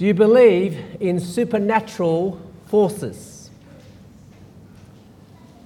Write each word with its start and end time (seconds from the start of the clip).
Do 0.00 0.06
you 0.06 0.14
believe 0.14 0.96
in 0.98 1.20
supernatural 1.20 2.40
forces? 2.68 3.50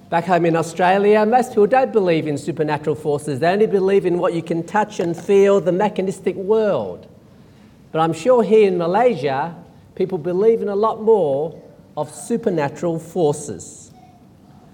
Back 0.09 0.25
home 0.25 0.45
in 0.45 0.57
Australia, 0.57 1.25
most 1.25 1.51
people 1.51 1.67
don't 1.67 1.93
believe 1.93 2.27
in 2.27 2.37
supernatural 2.37 2.97
forces. 2.97 3.39
They 3.39 3.47
only 3.47 3.65
believe 3.65 4.05
in 4.05 4.17
what 4.17 4.33
you 4.33 4.43
can 4.43 4.63
touch 4.63 4.99
and 4.99 5.15
feel, 5.15 5.61
the 5.61 5.71
mechanistic 5.71 6.35
world. 6.35 7.07
But 7.93 7.99
I'm 7.99 8.11
sure 8.11 8.43
here 8.43 8.67
in 8.67 8.77
Malaysia, 8.77 9.55
people 9.95 10.17
believe 10.17 10.61
in 10.61 10.67
a 10.67 10.75
lot 10.75 11.01
more 11.01 11.57
of 11.95 12.13
supernatural 12.13 12.99
forces. 12.99 13.93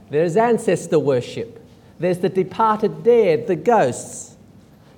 There's 0.09 0.37
ancestor 0.37 0.97
worship, 0.97 1.63
there's 1.99 2.17
the 2.17 2.29
departed 2.29 3.03
dead, 3.03 3.45
the 3.45 3.57
ghosts, 3.57 4.37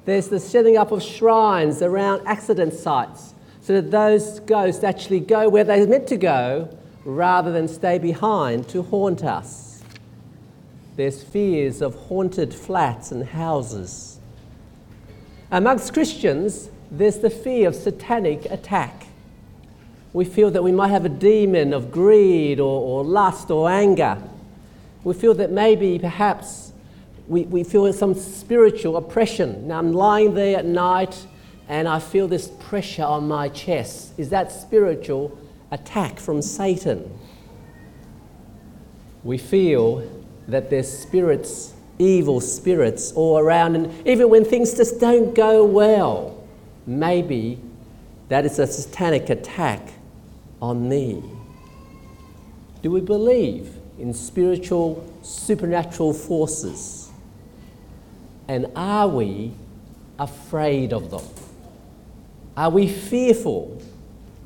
there's 0.05 0.29
the 0.29 0.39
setting 0.39 0.77
up 0.77 0.93
of 0.93 1.03
shrines 1.03 1.81
around 1.81 2.25
accident 2.25 2.73
sites 2.73 3.32
so 3.63 3.73
that 3.73 3.91
those 3.91 4.41
ghosts 4.41 4.83
actually 4.83 5.21
go 5.21 5.47
where 5.47 5.63
they're 5.63 5.87
meant 5.87 6.05
to 6.07 6.17
go 6.17 6.69
rather 7.05 7.51
than 7.51 7.67
stay 7.69 7.97
behind 7.97 8.67
to 8.67 8.83
haunt 8.83 9.23
us. 9.23 9.81
There's 10.97 11.23
fears 11.23 11.81
of 11.81 11.95
haunted 11.95 12.53
flats 12.53 13.11
and 13.13 13.25
houses. 13.25 14.19
Amongst 15.49 15.93
Christians, 15.93 16.69
there's 16.91 17.19
the 17.19 17.29
fear 17.29 17.69
of 17.69 17.75
satanic 17.75 18.45
attack. 18.51 19.07
We 20.11 20.25
feel 20.25 20.51
that 20.51 20.63
we 20.63 20.73
might 20.73 20.89
have 20.89 21.05
a 21.05 21.09
demon 21.09 21.73
of 21.73 21.89
greed 21.89 22.59
or, 22.59 22.81
or 22.81 23.03
lust 23.05 23.49
or 23.49 23.69
anger. 23.69 24.21
We 25.05 25.13
feel 25.13 25.33
that 25.35 25.51
maybe, 25.51 25.99
perhaps, 25.99 26.73
we, 27.27 27.43
we 27.43 27.63
feel 27.63 27.91
some 27.93 28.13
spiritual 28.13 28.97
oppression. 28.97 29.69
Now, 29.69 29.79
I'm 29.79 29.93
lying 29.93 30.33
there 30.33 30.59
at 30.59 30.65
night 30.65 31.27
and 31.67 31.87
I 31.87 31.99
feel 31.99 32.27
this 32.27 32.49
pressure 32.59 33.03
on 33.03 33.27
my 33.27 33.49
chest. 33.49 34.13
Is 34.17 34.29
that 34.29 34.51
spiritual 34.51 35.37
attack 35.71 36.19
from 36.19 36.41
Satan? 36.41 37.17
We 39.23 39.37
feel 39.37 40.07
that 40.47 40.69
there's 40.69 40.89
spirits, 40.91 41.73
evil 41.97 42.41
spirits 42.41 43.13
all 43.13 43.39
around, 43.39 43.75
and 43.75 44.07
even 44.07 44.29
when 44.29 44.43
things 44.43 44.75
just 44.75 44.99
don't 44.99 45.33
go 45.33 45.63
well, 45.63 46.43
maybe 46.85 47.59
that 48.27 48.45
is 48.45 48.59
a 48.59 48.67
satanic 48.67 49.29
attack 49.29 49.93
on 50.61 50.89
me. 50.89 51.23
Do 52.81 52.91
we 52.91 52.99
believe 52.99 53.77
in 53.97 54.13
spiritual, 54.13 55.09
supernatural 55.21 56.13
forces? 56.13 57.09
And 58.49 58.67
are 58.75 59.07
we 59.07 59.53
afraid 60.19 60.91
of 60.91 61.09
them? 61.09 61.23
Are 62.55 62.69
we 62.69 62.87
fearful 62.87 63.81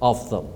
of 0.01 0.29
them? 0.29 0.47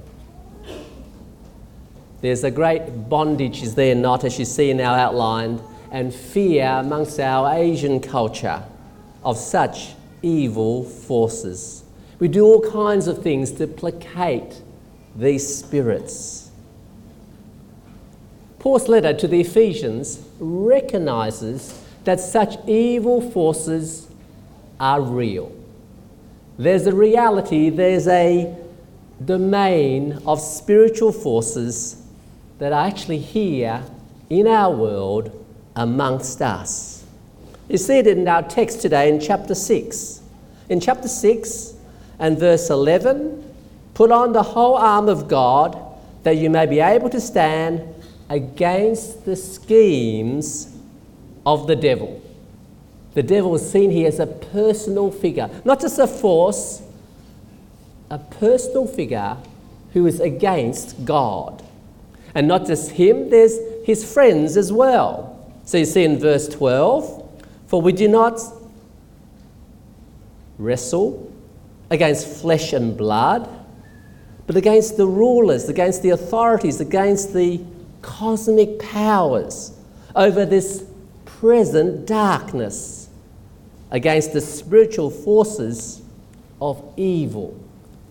There's 2.21 2.43
a 2.43 2.51
great 2.51 3.09
bondage, 3.09 3.63
is 3.63 3.75
there 3.75 3.95
not, 3.95 4.23
as 4.23 4.37
you 4.37 4.45
see 4.45 4.69
in 4.69 4.79
our 4.79 4.97
outline, 4.97 5.61
and 5.91 6.13
fear 6.13 6.65
amongst 6.65 7.19
our 7.19 7.53
Asian 7.53 7.99
culture 7.99 8.63
of 9.23 9.37
such 9.37 9.93
evil 10.21 10.83
forces. 10.83 11.83
We 12.19 12.27
do 12.27 12.45
all 12.45 12.61
kinds 12.61 13.07
of 13.07 13.21
things 13.21 13.51
to 13.53 13.67
placate 13.67 14.61
these 15.15 15.55
spirits. 15.55 16.51
Paul's 18.59 18.87
letter 18.87 19.13
to 19.13 19.27
the 19.27 19.41
Ephesians 19.41 20.23
recognizes 20.39 21.83
that 22.03 22.19
such 22.19 22.57
evil 22.67 23.19
forces 23.31 24.07
are 24.79 25.01
real. 25.01 25.51
There's 26.61 26.85
a 26.85 26.93
reality, 26.93 27.71
there's 27.71 28.07
a 28.07 28.55
domain 29.25 30.19
of 30.27 30.39
spiritual 30.39 31.11
forces 31.11 32.05
that 32.59 32.71
are 32.71 32.85
actually 32.85 33.17
here 33.17 33.83
in 34.29 34.45
our 34.45 34.71
world 34.71 35.43
amongst 35.75 36.39
us. 36.39 37.03
You 37.67 37.79
see 37.79 37.97
it 37.97 38.05
in 38.05 38.27
our 38.27 38.43
text 38.43 38.79
today 38.79 39.09
in 39.09 39.19
chapter 39.19 39.55
6. 39.55 40.21
In 40.69 40.79
chapter 40.79 41.07
6 41.07 41.73
and 42.19 42.37
verse 42.37 42.69
11, 42.69 43.43
put 43.95 44.11
on 44.11 44.31
the 44.31 44.43
whole 44.43 44.75
arm 44.75 45.09
of 45.09 45.27
God 45.27 45.83
that 46.21 46.37
you 46.37 46.51
may 46.51 46.67
be 46.67 46.79
able 46.79 47.09
to 47.09 47.19
stand 47.19 47.81
against 48.29 49.25
the 49.25 49.35
schemes 49.35 50.77
of 51.43 51.65
the 51.65 51.75
devil. 51.75 52.21
The 53.13 53.23
devil 53.23 53.53
is 53.55 53.69
seen 53.69 53.91
here 53.91 54.07
as 54.07 54.19
a 54.19 54.27
personal 54.27 55.11
figure, 55.11 55.49
not 55.65 55.81
just 55.81 55.99
a 55.99 56.07
force, 56.07 56.81
a 58.09 58.17
personal 58.17 58.87
figure 58.87 59.37
who 59.93 60.05
is 60.05 60.19
against 60.19 61.03
God. 61.03 61.63
And 62.33 62.47
not 62.47 62.65
just 62.65 62.91
him, 62.91 63.29
there's 63.29 63.57
his 63.85 64.11
friends 64.11 64.55
as 64.55 64.71
well. 64.71 65.37
So 65.65 65.77
you 65.77 65.85
see 65.85 66.03
in 66.03 66.19
verse 66.19 66.47
12, 66.47 67.29
for 67.67 67.81
we 67.81 67.91
do 67.91 68.07
not 68.07 68.39
wrestle 70.57 71.31
against 71.89 72.41
flesh 72.41 72.71
and 72.71 72.95
blood, 72.95 73.49
but 74.47 74.55
against 74.55 74.95
the 74.95 75.07
rulers, 75.07 75.67
against 75.67 76.01
the 76.01 76.11
authorities, 76.11 76.79
against 76.79 77.33
the 77.33 77.61
cosmic 78.01 78.79
powers 78.79 79.73
over 80.15 80.45
this 80.45 80.85
present 81.25 82.05
darkness 82.05 83.00
against 83.91 84.33
the 84.33 84.41
spiritual 84.41 85.09
forces 85.09 86.01
of 86.61 86.81
evil 86.97 87.59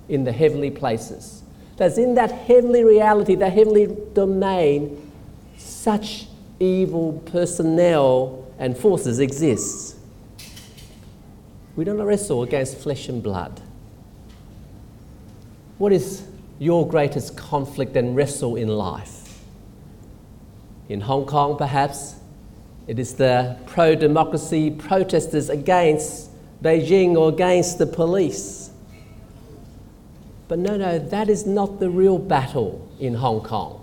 in 0.08 0.24
the 0.24 0.32
heavenly 0.32 0.70
places. 0.70 1.42
That's 1.76 1.96
in 1.96 2.14
that 2.16 2.30
heavenly 2.30 2.84
reality, 2.84 3.34
that 3.36 3.52
heavenly 3.52 3.96
domain, 4.12 5.10
such 5.56 6.26
evil 6.58 7.22
personnel 7.24 8.46
and 8.58 8.76
forces 8.76 9.18
exist. 9.18 9.96
We 11.76 11.84
don't 11.84 12.02
wrestle 12.02 12.42
against 12.42 12.76
flesh 12.76 13.08
and 13.08 13.22
blood. 13.22 13.62
What 15.78 15.92
is 15.92 16.22
your 16.58 16.86
greatest 16.86 17.38
conflict 17.38 17.96
and 17.96 18.14
wrestle 18.14 18.56
in 18.56 18.68
life? 18.68 19.42
In 20.90 21.00
Hong 21.00 21.24
Kong, 21.24 21.56
perhaps, 21.56 22.16
it 22.86 22.98
is 22.98 23.14
the 23.14 23.56
pro 23.66 23.94
democracy 23.94 24.70
protesters 24.70 25.48
against 25.48 26.30
Beijing 26.62 27.16
or 27.16 27.28
against 27.28 27.78
the 27.78 27.86
police. 27.86 28.70
But 30.48 30.58
no, 30.58 30.76
no, 30.76 30.98
that 30.98 31.28
is 31.28 31.46
not 31.46 31.78
the 31.78 31.88
real 31.88 32.18
battle 32.18 32.88
in 32.98 33.14
Hong 33.14 33.40
Kong. 33.42 33.76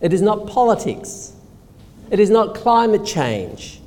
It 0.00 0.12
is 0.12 0.22
not 0.22 0.46
politics. 0.46 1.32
It 2.10 2.20
is 2.20 2.30
not 2.30 2.54
climate 2.54 3.04
change. 3.04 3.80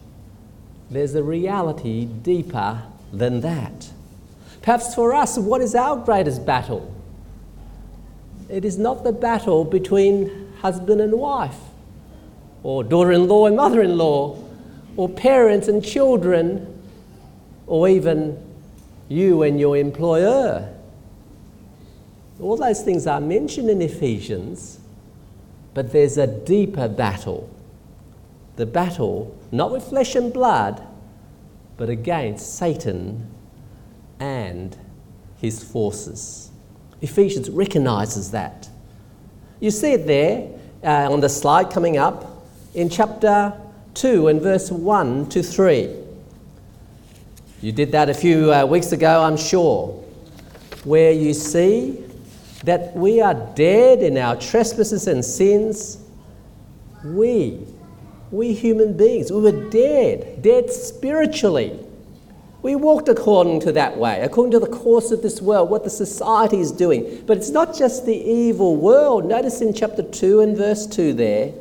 There's 0.89 1.15
a 1.15 1.23
reality 1.23 2.05
deeper 2.05 2.81
than 3.13 3.41
that. 3.41 3.91
Perhaps 4.61 4.95
for 4.95 5.13
us, 5.13 5.37
what 5.37 5.61
is 5.61 5.75
our 5.75 5.95
greatest 5.95 6.45
battle? 6.45 6.93
It 8.49 8.65
is 8.65 8.77
not 8.77 9.03
the 9.03 9.11
battle 9.13 9.63
between 9.63 10.51
husband 10.61 10.99
and 10.99 11.13
wife 11.13 11.55
or 12.67 12.83
daughter 12.83 13.13
in 13.13 13.29
law 13.29 13.45
and 13.45 13.55
mother 13.55 13.81
in 13.81 13.97
law, 13.97 14.37
or 14.97 15.07
parents 15.07 15.69
and 15.69 15.81
children, 15.81 16.83
or 17.65 17.87
even 17.87 18.37
you 19.07 19.41
and 19.43 19.57
your 19.57 19.77
employer. 19.77 20.67
All 22.41 22.57
those 22.57 22.81
things 22.81 23.07
are 23.07 23.21
mentioned 23.21 23.69
in 23.69 23.81
Ephesians, 23.81 24.81
but 25.73 25.93
there's 25.93 26.17
a 26.17 26.27
deeper 26.27 26.89
battle. 26.89 27.49
The 28.57 28.65
battle, 28.65 29.33
not 29.49 29.71
with 29.71 29.85
flesh 29.85 30.15
and 30.15 30.33
blood, 30.33 30.85
but 31.77 31.87
against 31.87 32.57
Satan 32.57 33.31
and 34.19 34.75
his 35.37 35.63
forces. 35.63 36.51
Ephesians 36.99 37.49
recognizes 37.49 38.31
that. 38.31 38.67
You 39.61 39.71
see 39.71 39.93
it 39.93 40.05
there 40.05 40.49
uh, 40.83 41.09
on 41.09 41.21
the 41.21 41.29
slide 41.29 41.71
coming 41.71 41.95
up 41.95 42.33
in 42.77 42.89
chapter 42.89 43.59
2 43.95 44.27
and 44.27 44.39
verse 44.39 44.69
1 44.71 45.29
to 45.29 45.41
3. 45.41 45.95
You 47.59 47.71
did 47.71 47.91
that 47.93 48.07
a 48.07 48.13
few 48.13 48.53
uh, 48.53 48.67
weeks 48.67 48.91
ago, 48.91 49.23
I'm 49.23 49.35
sure, 49.35 49.87
where 50.83 51.11
you 51.11 51.33
see 51.33 52.03
that 52.65 52.95
we 52.95 53.19
are 53.19 53.33
dead 53.33 54.03
in 54.03 54.15
our 54.15 54.35
trespasses 54.35 55.07
and 55.07 55.25
sins. 55.25 55.97
We, 57.03 57.65
we 58.29 58.53
human 58.53 58.95
beings, 58.95 59.31
we 59.31 59.41
were 59.41 59.69
dead, 59.71 60.43
dead 60.43 60.69
spiritually. 60.69 61.79
We 62.61 62.75
walked 62.75 63.09
according 63.09 63.61
to 63.61 63.71
that 63.71 63.97
way, 63.97 64.21
according 64.21 64.51
to 64.51 64.59
the 64.59 64.67
course 64.67 65.09
of 65.09 65.23
this 65.23 65.41
world, 65.41 65.71
what 65.71 65.83
the 65.83 65.89
society 65.89 66.59
is 66.59 66.71
doing. 66.71 67.23
But 67.25 67.37
it's 67.37 67.49
not 67.49 67.75
just 67.75 68.05
the 68.05 68.15
evil 68.15 68.75
world. 68.75 69.25
Notice 69.25 69.61
in 69.61 69.73
chapter 69.73 70.03
2 70.03 70.41
and 70.41 70.55
verse 70.55 70.85
2 70.85 71.13
there 71.13 71.53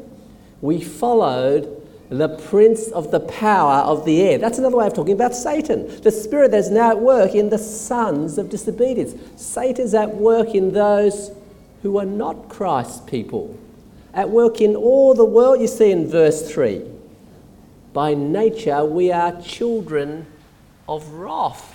we 0.60 0.80
followed 0.80 1.82
the 2.08 2.28
prince 2.28 2.88
of 2.88 3.10
the 3.10 3.20
power 3.20 3.82
of 3.82 4.04
the 4.04 4.22
air. 4.22 4.38
That's 4.38 4.58
another 4.58 4.76
way 4.76 4.86
of 4.86 4.94
talking 4.94 5.14
about 5.14 5.34
Satan. 5.34 6.00
The 6.02 6.12
spirit 6.12 6.52
that's 6.52 6.68
now 6.68 6.90
at 6.90 7.00
work 7.00 7.34
in 7.34 7.48
the 7.48 7.58
sons 7.58 8.38
of 8.38 8.48
disobedience. 8.48 9.14
Satan's 9.40 9.94
at 9.94 10.14
work 10.14 10.54
in 10.54 10.72
those 10.72 11.32
who 11.82 11.98
are 11.98 12.06
not 12.06 12.48
Christ's 12.48 13.00
people, 13.00 13.58
at 14.14 14.30
work 14.30 14.60
in 14.60 14.76
all 14.76 15.14
the 15.14 15.24
world. 15.24 15.60
You 15.60 15.66
see 15.66 15.90
in 15.90 16.08
verse 16.08 16.48
3 16.50 16.82
By 17.92 18.14
nature, 18.14 18.84
we 18.84 19.10
are 19.10 19.40
children 19.42 20.26
of 20.88 21.08
wrath. 21.10 21.72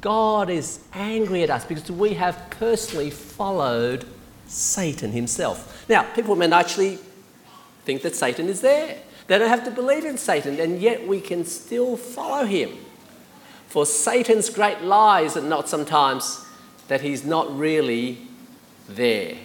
God 0.00 0.48
is 0.50 0.80
angry 0.94 1.42
at 1.42 1.50
us 1.50 1.64
because 1.64 1.90
we 1.90 2.14
have 2.14 2.50
personally 2.50 3.10
followed 3.10 4.06
Satan 4.46 5.12
himself. 5.12 5.86
Now, 5.88 6.02
people 6.14 6.36
may 6.36 6.50
actually 6.50 6.98
think 7.84 8.02
that 8.02 8.14
Satan 8.14 8.48
is 8.48 8.60
there. 8.60 8.98
They 9.26 9.38
don't 9.38 9.48
have 9.48 9.64
to 9.64 9.70
believe 9.70 10.04
in 10.04 10.18
Satan, 10.18 10.58
and 10.60 10.80
yet 10.80 11.06
we 11.06 11.20
can 11.20 11.44
still 11.44 11.96
follow 11.96 12.44
him. 12.44 12.70
For 13.68 13.86
Satan's 13.86 14.50
great 14.50 14.82
lies 14.82 15.36
are 15.36 15.42
not 15.42 15.68
sometimes 15.68 16.44
that 16.88 17.00
he's 17.00 17.24
not 17.24 17.56
really 17.56 18.18
there. 18.88 19.36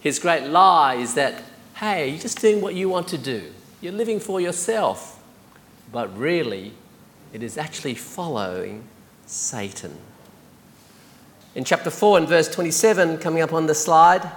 His 0.00 0.18
great 0.18 0.44
lie 0.44 0.94
is 0.94 1.14
that, 1.14 1.42
hey, 1.74 2.10
you're 2.10 2.18
just 2.18 2.40
doing 2.40 2.60
what 2.60 2.74
you 2.74 2.88
want 2.88 3.08
to 3.08 3.18
do, 3.18 3.52
you're 3.80 3.92
living 3.92 4.20
for 4.20 4.40
yourself. 4.40 5.22
But 5.92 6.16
really, 6.16 6.72
it 7.32 7.42
is 7.42 7.58
actually 7.58 7.94
following 7.94 8.84
Satan. 9.26 9.96
In 11.54 11.64
chapter 11.64 11.90
4 11.90 12.18
and 12.18 12.28
verse 12.28 12.48
27, 12.48 13.18
coming 13.18 13.42
up 13.42 13.52
on 13.52 13.66
the 13.66 13.74
slide, 13.74 14.30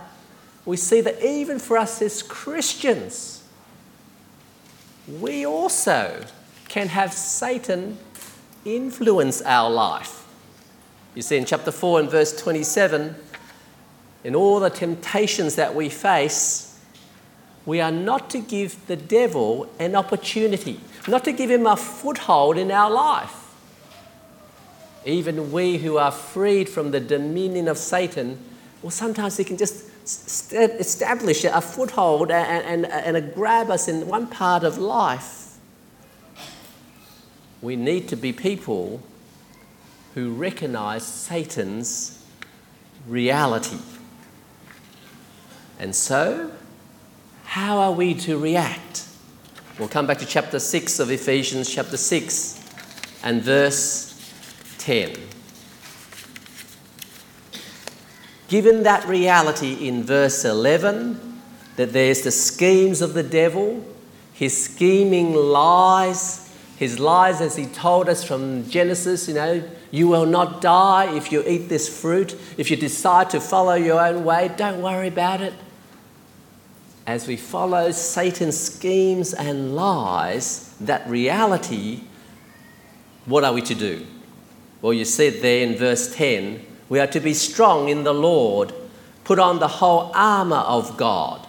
we 0.66 0.78
see 0.78 1.02
that 1.02 1.22
even 1.24 1.60
for 1.60 1.78
us 1.78 2.02
as 2.02 2.24
Christians, 2.24 3.44
we 5.20 5.46
also 5.46 6.26
can 6.70 6.88
have 6.88 7.14
Satan 7.14 7.98
influence 8.66 9.42
our 9.42 9.70
life. 9.70 10.26
You 11.16 11.22
see, 11.22 11.38
in 11.38 11.46
chapter 11.46 11.72
4 11.72 12.00
and 12.00 12.10
verse 12.10 12.36
27, 12.36 13.16
in 14.24 14.36
all 14.36 14.60
the 14.60 14.70
temptations 14.70 15.56
that 15.56 15.76
we 15.76 15.90
face, 15.90 16.80
we 17.66 17.82
are 17.82 17.92
not 17.92 18.30
to 18.32 18.40
give 18.40 18.88
the 18.88 18.96
devil 18.96 19.70
an 19.80 19.96
opportunity, 19.96 20.80
not 21.08 21.24
to 21.26 21.32
give 21.32 21.52
him 21.52 21.68
a 21.68 21.78
foothold 21.78 22.58
in 22.58 22.72
our 22.72 22.90
life. 22.90 23.40
Even 25.06 25.52
we 25.52 25.78
who 25.78 25.98
are 25.98 26.12
freed 26.12 26.70
from 26.70 26.92
the 26.92 27.00
dominion 27.00 27.68
of 27.68 27.78
Satan, 27.78 28.40
well, 28.84 28.92
sometimes 28.92 29.38
he 29.38 29.46
can 29.46 29.56
just 29.56 29.86
st- 30.06 30.72
establish 30.72 31.46
a 31.46 31.62
foothold 31.62 32.30
and, 32.32 32.86
and, 32.86 33.16
and 33.16 33.34
grab 33.34 33.70
us 33.70 33.88
in 33.88 34.08
one 34.08 34.28
part 34.28 34.66
of 34.66 34.78
life. 34.78 35.58
We 37.62 37.78
need 37.78 38.10
to 38.10 38.18
be 38.18 38.34
people 38.34 39.02
who 40.16 40.34
recognize 40.34 41.06
Satan's 41.06 42.24
reality. 43.08 43.78
And 45.80 45.96
so, 45.96 46.52
how 47.46 47.78
are 47.80 47.94
we 47.94 48.14
to 48.16 48.38
react? 48.38 49.08
We'll 49.80 49.88
come 49.88 50.06
back 50.06 50.18
to 50.20 50.26
chapter 50.26 50.60
6 50.60 51.00
of 51.00 51.10
Ephesians, 51.10 51.74
chapter 51.74 51.98
6, 51.98 52.60
and 53.24 53.42
verse 53.42 54.10
10. 54.80 55.16
Given 58.54 58.84
that 58.84 59.08
reality 59.08 59.88
in 59.88 60.04
verse 60.04 60.46
11, 60.46 61.42
that 61.76 61.92
there's 61.92 62.22
the 62.22 62.30
schemes 62.30 63.02
of 63.02 63.16
the 63.16 63.24
devil, 63.24 63.84
his 64.32 64.66
scheming 64.66 65.34
lies, 65.34 66.54
his 66.78 67.00
lies 67.00 67.42
as 67.42 67.56
he 67.56 67.66
told 67.66 68.08
us 68.08 68.24
from 68.24 68.70
Genesis, 68.70 69.28
you 69.28 69.34
know, 69.34 69.68
you 69.90 70.08
will 70.08 70.28
not 70.28 70.62
die 70.62 71.16
if 71.18 71.32
you 71.32 71.44
eat 71.48 71.68
this 71.68 71.90
fruit. 71.90 72.40
If 72.56 72.70
you 72.70 72.78
decide 72.78 73.32
to 73.32 73.42
follow 73.42 73.74
your 73.74 74.00
own 74.00 74.24
way, 74.24 74.52
don't 74.56 74.84
worry 74.84 75.08
about 75.08 75.42
it. 75.42 75.56
As 77.08 77.28
we 77.28 77.38
follow 77.38 77.90
Satan's 77.90 78.60
schemes 78.60 79.34
and 79.34 79.76
lies, 79.76 80.76
that 80.80 81.10
reality, 81.10 82.02
what 83.26 83.44
are 83.44 83.54
we 83.54 83.64
to 83.64 83.74
do? 83.74 84.06
Well, 84.80 84.94
you 84.94 85.06
said 85.06 85.42
there 85.42 85.66
in 85.66 85.76
verse 85.76 86.16
10, 86.16 86.68
we 86.94 87.00
are 87.00 87.08
to 87.08 87.20
be 87.20 87.34
strong 87.34 87.90
in 87.90 88.04
the 88.04 88.14
Lord, 88.14 88.72
put 89.24 89.40
on 89.40 89.58
the 89.58 89.68
whole 89.68 90.12
armour 90.14 90.58
of 90.58 90.96
God. 90.96 91.44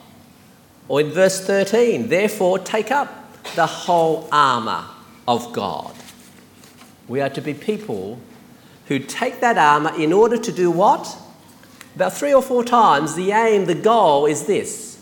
Or 0.89 1.03
in 1.03 1.11
verse 1.11 1.39
13, 1.39 2.09
therefore 2.09 2.59
take 2.59 2.91
up 2.91 3.45
the 3.55 3.67
whole 3.67 4.27
armour 4.33 4.87
of 5.29 5.53
God. 5.53 5.95
We 7.09 7.21
are 7.21 7.29
to 7.29 7.43
be 7.43 7.53
people 7.53 8.19
who 8.87 8.99
take 8.99 9.41
that 9.41 9.59
armour 9.59 9.93
in 10.01 10.15
order 10.15 10.39
to 10.39 10.51
do 10.51 10.71
what? 10.71 11.15
About 11.95 12.15
three 12.15 12.33
or 12.33 12.41
four 12.41 12.65
times, 12.65 13.15
the 13.15 13.33
aim, 13.33 13.67
the 13.67 13.75
goal 13.75 14.25
is 14.25 14.47
this 14.47 14.99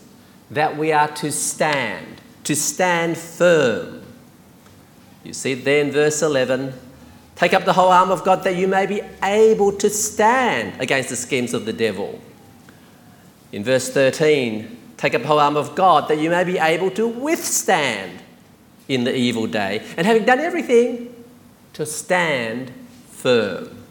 that 0.51 0.77
we 0.77 0.91
are 0.91 1.07
to 1.19 1.31
stand, 1.31 2.21
to 2.43 2.57
stand 2.57 3.17
firm. 3.17 4.03
You 5.23 5.35
see 5.35 5.55
there 5.55 5.85
in 5.85 5.93
verse 5.93 6.21
11, 6.21 6.73
Take 7.37 7.55
up 7.55 7.65
the 7.65 7.73
whole 7.73 7.91
arm 7.91 8.11
of 8.11 8.25
God 8.25 8.45
that 8.45 8.57
you 8.57 8.69
may 8.69 8.87
be 8.87 9.03
able 9.23 9.73
to 9.73 9.91
stand 9.91 10.81
against 10.81 11.09
the 11.09 11.17
schemes 11.17 11.55
of 11.55 11.65
the 11.65 11.73
devil. 11.73 12.21
In 13.51 13.65
verse 13.65 13.91
13, 13.91 14.79
take 14.97 15.15
up 15.15 15.23
the 15.23 15.29
whole 15.29 15.41
arm 15.41 15.57
of 15.57 15.75
God 15.75 16.09
that 16.09 16.19
you 16.19 16.31
may 16.31 16.45
be 16.45 16.59
able 16.59 16.91
to 16.93 17.07
withstand 17.09 18.21
in 18.89 19.05
the 19.05 19.15
evil 19.15 19.47
day. 19.47 19.85
And 19.97 20.07
having 20.07 20.25
done 20.25 20.41
everything, 20.41 21.13
to 21.75 21.87
stand 21.87 22.71
firm. 23.09 23.83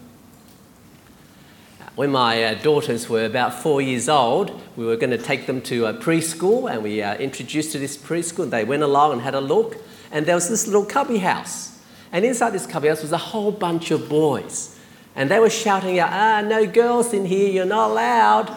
When 1.94 2.10
my 2.10 2.42
uh, 2.42 2.54
daughters 2.54 3.08
were 3.08 3.24
about 3.24 3.54
four 3.54 3.82
years 3.82 4.08
old, 4.08 4.58
we 4.76 4.86
were 4.86 4.96
going 4.96 5.10
to 5.10 5.18
take 5.18 5.46
them 5.46 5.60
to 5.62 5.86
a 5.86 5.94
preschool 5.94 6.70
and 6.70 6.82
we 6.82 7.02
uh, 7.02 7.16
introduced 7.16 7.72
to 7.72 7.78
this 7.78 7.96
preschool. 7.96 8.44
And 8.44 8.52
they 8.52 8.64
went 8.64 8.82
along 8.82 9.12
and 9.12 9.20
had 9.20 9.34
a 9.34 9.40
look, 9.40 9.76
and 10.10 10.24
there 10.24 10.34
was 10.34 10.48
this 10.48 10.66
little 10.66 10.86
cubby 10.86 11.18
house. 11.18 11.71
And 12.12 12.24
inside 12.24 12.50
this 12.50 12.66
cubbyhouse 12.66 13.02
was 13.02 13.12
a 13.12 13.18
whole 13.18 13.50
bunch 13.50 13.90
of 13.90 14.08
boys. 14.08 14.78
And 15.16 15.30
they 15.30 15.38
were 15.38 15.50
shouting 15.50 15.98
out, 15.98 16.10
ah, 16.12 16.40
no 16.42 16.66
girls 16.66 17.12
in 17.12 17.24
here, 17.24 17.50
you're 17.50 17.64
not 17.64 17.90
allowed. 17.90 18.54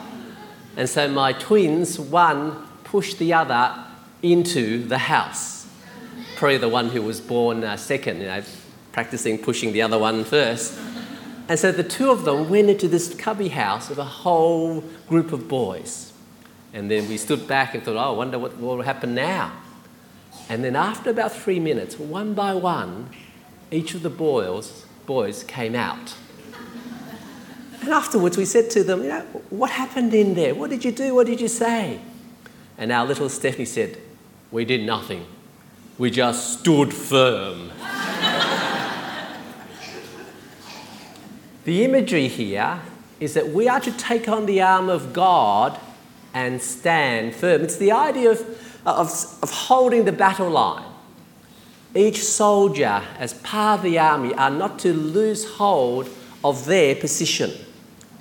And 0.78 0.90
so 0.90 1.07
my 1.07 1.34
twins, 1.34 1.98
one 2.00 2.68
pushed 2.84 3.18
the 3.18 3.34
other 3.34 3.86
into 4.22 4.86
the 4.86 4.98
house. 4.98 5.68
Probably 6.36 6.57
the 6.57 6.69
one 6.69 6.90
who 6.90 7.02
was 7.02 7.22
born 7.22 7.63
uh, 7.63 7.78
second, 7.78 8.19
you 8.19 8.28
know, 8.28 8.44
practicing 8.92 9.38
pushing 9.38 9.72
the 9.72 9.81
other 9.81 9.98
one 9.98 10.24
first. 10.24 10.78
And 11.48 11.60
so 11.60 11.72
the 11.72 11.84
two 11.84 12.10
of 12.10 12.25
them 12.25 12.50
went 12.50 12.69
into 12.69 12.88
this 12.88 13.13
cubby 13.13 13.50
house 13.50 13.90
with 13.90 14.00
a 14.00 14.06
whole 14.06 14.81
group 15.08 15.31
of 15.31 15.48
boys. 15.48 16.12
And 16.74 16.89
then 16.91 17.08
we 17.08 17.18
stood 17.18 17.48
back 17.48 17.74
and 17.74 17.84
thought, 17.84 17.96
oh, 17.96 18.13
I 18.13 18.18
wonder 18.18 18.39
what 18.39 18.60
will 18.60 18.82
happen 18.82 19.15
now. 19.15 19.53
And 20.50 20.63
then 20.63 20.75
after 20.75 21.10
about 21.10 21.32
three 21.32 21.60
minutes, 21.60 21.98
one 21.98 22.34
by 22.34 22.53
one, 22.53 23.10
each 23.72 23.93
of 23.93 24.03
the 24.03 24.10
boys, 24.10 24.86
boys 25.05 25.43
came 25.43 25.75
out. 25.75 26.15
And 27.81 27.93
afterwards, 27.93 28.38
we 28.38 28.45
said 28.45 28.69
to 28.72 28.84
them, 28.84 29.03
you 29.03 29.10
know, 29.10 29.22
what 29.50 29.69
happened 29.69 30.13
in 30.13 30.34
there? 30.34 30.55
What 30.55 30.69
did 30.69 30.84
you 30.84 30.91
do? 30.91 31.13
What 31.13 31.27
did 31.27 31.39
you 31.39 31.48
say? 31.48 32.01
And 32.77 32.91
our 32.91 33.05
little 33.05 33.29
Stephanie 33.29 33.65
said, 33.65 33.98
we 34.51 34.65
did 34.65 34.86
nothing. 34.86 35.25
We 35.98 36.10
just 36.12 36.60
stood 36.60 36.93
firm. 36.93 37.72
the 41.63 41.84
imagery 41.84 42.27
here 42.27 42.81
is 43.19 43.34
that 43.36 43.50
we 43.50 43.67
are 43.67 43.79
to 43.79 43.91
take 43.91 44.27
on 44.27 44.45
the 44.45 44.62
arm 44.62 44.89
of 44.89 45.13
God 45.13 45.79
and 46.34 46.62
stand 46.62 47.34
firm. 47.36 47.62
It's 47.62 47.77
the 47.77 47.91
idea 47.91 48.31
of, 48.31 48.41
of, 48.86 49.10
of 49.41 49.51
holding 49.51 50.05
the 50.05 50.12
battle 50.12 50.50
line. 50.50 50.95
Each 51.96 52.25
soldier, 52.25 53.02
as 53.18 53.34
part 53.36 53.80
of 53.80 53.84
the 53.84 53.98
army, 53.98 54.34
are 54.34 54.50
not 54.50 54.80
to 54.80 54.92
lose 54.92 55.50
hold 55.54 56.10
of 56.44 56.66
their 56.66 56.94
position, 56.94 57.52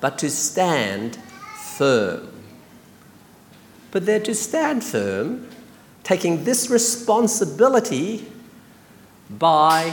but 0.01 0.17
to 0.19 0.31
stand 0.31 1.17
firm. 1.57 2.31
But 3.91 4.07
they're 4.07 4.21
to 4.21 4.35
stand 4.35 4.85
firm, 4.85 5.49
taking 6.05 6.45
this 6.45 6.71
responsibility 6.71 8.25
by 9.29 9.93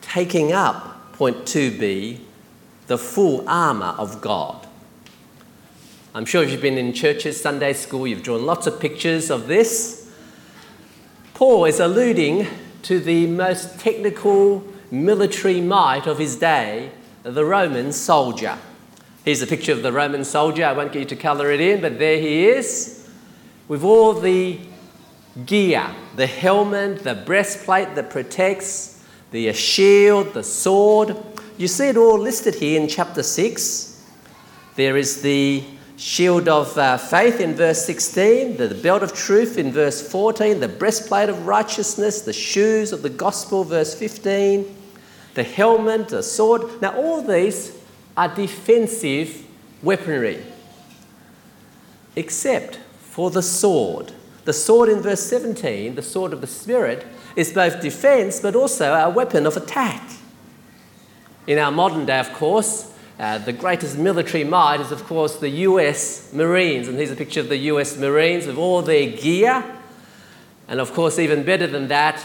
taking 0.00 0.52
up, 0.52 1.12
point 1.14 1.38
2b, 1.38 2.20
the 2.86 2.98
full 2.98 3.48
armour 3.48 3.96
of 3.98 4.20
God. 4.20 4.68
I'm 6.14 6.24
sure 6.24 6.44
if 6.44 6.50
you've 6.52 6.60
been 6.60 6.78
in 6.78 6.92
churches, 6.92 7.40
Sunday 7.40 7.72
school, 7.72 8.06
you've 8.06 8.22
drawn 8.22 8.46
lots 8.46 8.68
of 8.68 8.78
pictures 8.78 9.30
of 9.30 9.48
this. 9.48 10.08
Paul 11.34 11.64
is 11.64 11.80
alluding 11.80 12.46
to 12.82 12.98
the 12.98 13.26
most 13.26 13.78
technical 13.78 14.64
military 14.90 15.60
might 15.60 16.06
of 16.06 16.18
his 16.18 16.36
day, 16.36 16.90
the 17.22 17.44
Roman 17.44 17.92
soldier. 17.92 18.58
Here's 19.24 19.40
a 19.40 19.46
picture 19.46 19.72
of 19.72 19.82
the 19.82 19.92
Roman 19.92 20.24
soldier. 20.24 20.64
I 20.64 20.72
won't 20.72 20.92
get 20.92 21.00
you 21.00 21.06
to 21.06 21.16
colour 21.16 21.50
it 21.50 21.60
in, 21.60 21.80
but 21.80 21.98
there 21.98 22.18
he 22.18 22.46
is 22.46 23.08
with 23.68 23.84
all 23.84 24.12
the 24.12 24.58
gear, 25.46 25.94
the 26.16 26.26
helmet, 26.26 27.04
the 27.04 27.14
breastplate 27.14 27.94
that 27.94 28.10
protects, 28.10 29.02
the 29.30 29.52
shield, 29.52 30.34
the 30.34 30.42
sword. 30.42 31.16
You 31.56 31.68
see 31.68 31.88
it 31.88 31.96
all 31.96 32.18
listed 32.18 32.56
here 32.56 32.80
in 32.80 32.88
chapter 32.88 33.22
6. 33.22 34.04
There 34.74 34.96
is 34.96 35.22
the 35.22 35.64
shield 36.02 36.48
of 36.48 36.76
uh, 36.76 36.98
faith 36.98 37.38
in 37.38 37.54
verse 37.54 37.84
16, 37.86 38.56
the 38.56 38.74
belt 38.74 39.04
of 39.04 39.14
truth 39.14 39.56
in 39.56 39.70
verse 39.70 40.06
14, 40.10 40.58
the 40.58 40.66
breastplate 40.66 41.28
of 41.28 41.46
righteousness, 41.46 42.22
the 42.22 42.32
shoes 42.32 42.90
of 42.92 43.02
the 43.02 43.08
gospel, 43.08 43.62
verse 43.62 43.94
15, 43.94 44.76
the 45.34 45.44
helmet, 45.44 46.08
the 46.08 46.22
sword. 46.22 46.82
Now, 46.82 46.96
all 46.96 47.22
these 47.22 47.78
are 48.16 48.34
defensive 48.34 49.46
weaponry, 49.80 50.44
except 52.16 52.80
for 52.98 53.30
the 53.30 53.42
sword. 53.42 54.12
The 54.44 54.52
sword 54.52 54.88
in 54.88 55.00
verse 55.00 55.22
17, 55.22 55.94
the 55.94 56.02
sword 56.02 56.32
of 56.32 56.40
the 56.40 56.48
Spirit, 56.48 57.06
is 57.36 57.52
both 57.52 57.80
defense 57.80 58.40
but 58.40 58.56
also 58.56 58.92
a 58.92 59.08
weapon 59.08 59.46
of 59.46 59.56
attack. 59.56 60.02
In 61.46 61.58
our 61.58 61.70
modern 61.70 62.06
day, 62.06 62.18
of 62.18 62.32
course, 62.32 62.91
uh, 63.22 63.38
the 63.38 63.52
greatest 63.52 63.96
military 63.96 64.42
might 64.42 64.80
is, 64.80 64.90
of 64.90 65.04
course, 65.04 65.36
the 65.36 65.48
US 65.48 66.32
Marines. 66.32 66.88
And 66.88 66.98
here's 66.98 67.12
a 67.12 67.14
picture 67.14 67.38
of 67.38 67.48
the 67.48 67.56
US 67.56 67.96
Marines 67.96 68.48
with 68.48 68.58
all 68.58 68.82
their 68.82 69.12
gear. 69.12 69.64
And 70.66 70.80
of 70.80 70.92
course, 70.92 71.20
even 71.20 71.44
better 71.44 71.68
than 71.68 71.86
that, 71.86 72.20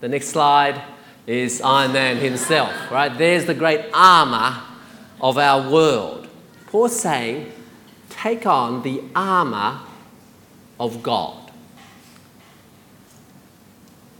the 0.00 0.08
next 0.08 0.28
slide 0.28 0.80
is 1.26 1.60
Iron 1.60 1.92
Man 1.92 2.16
himself, 2.16 2.72
right? 2.90 3.10
There's 3.10 3.44
the 3.44 3.52
great 3.52 3.84
armour 3.92 4.62
of 5.20 5.36
our 5.36 5.70
world. 5.70 6.26
Paul's 6.68 6.98
saying, 6.98 7.52
take 8.08 8.46
on 8.46 8.82
the 8.82 9.02
armour 9.14 9.80
of 10.78 11.02
God. 11.02 11.50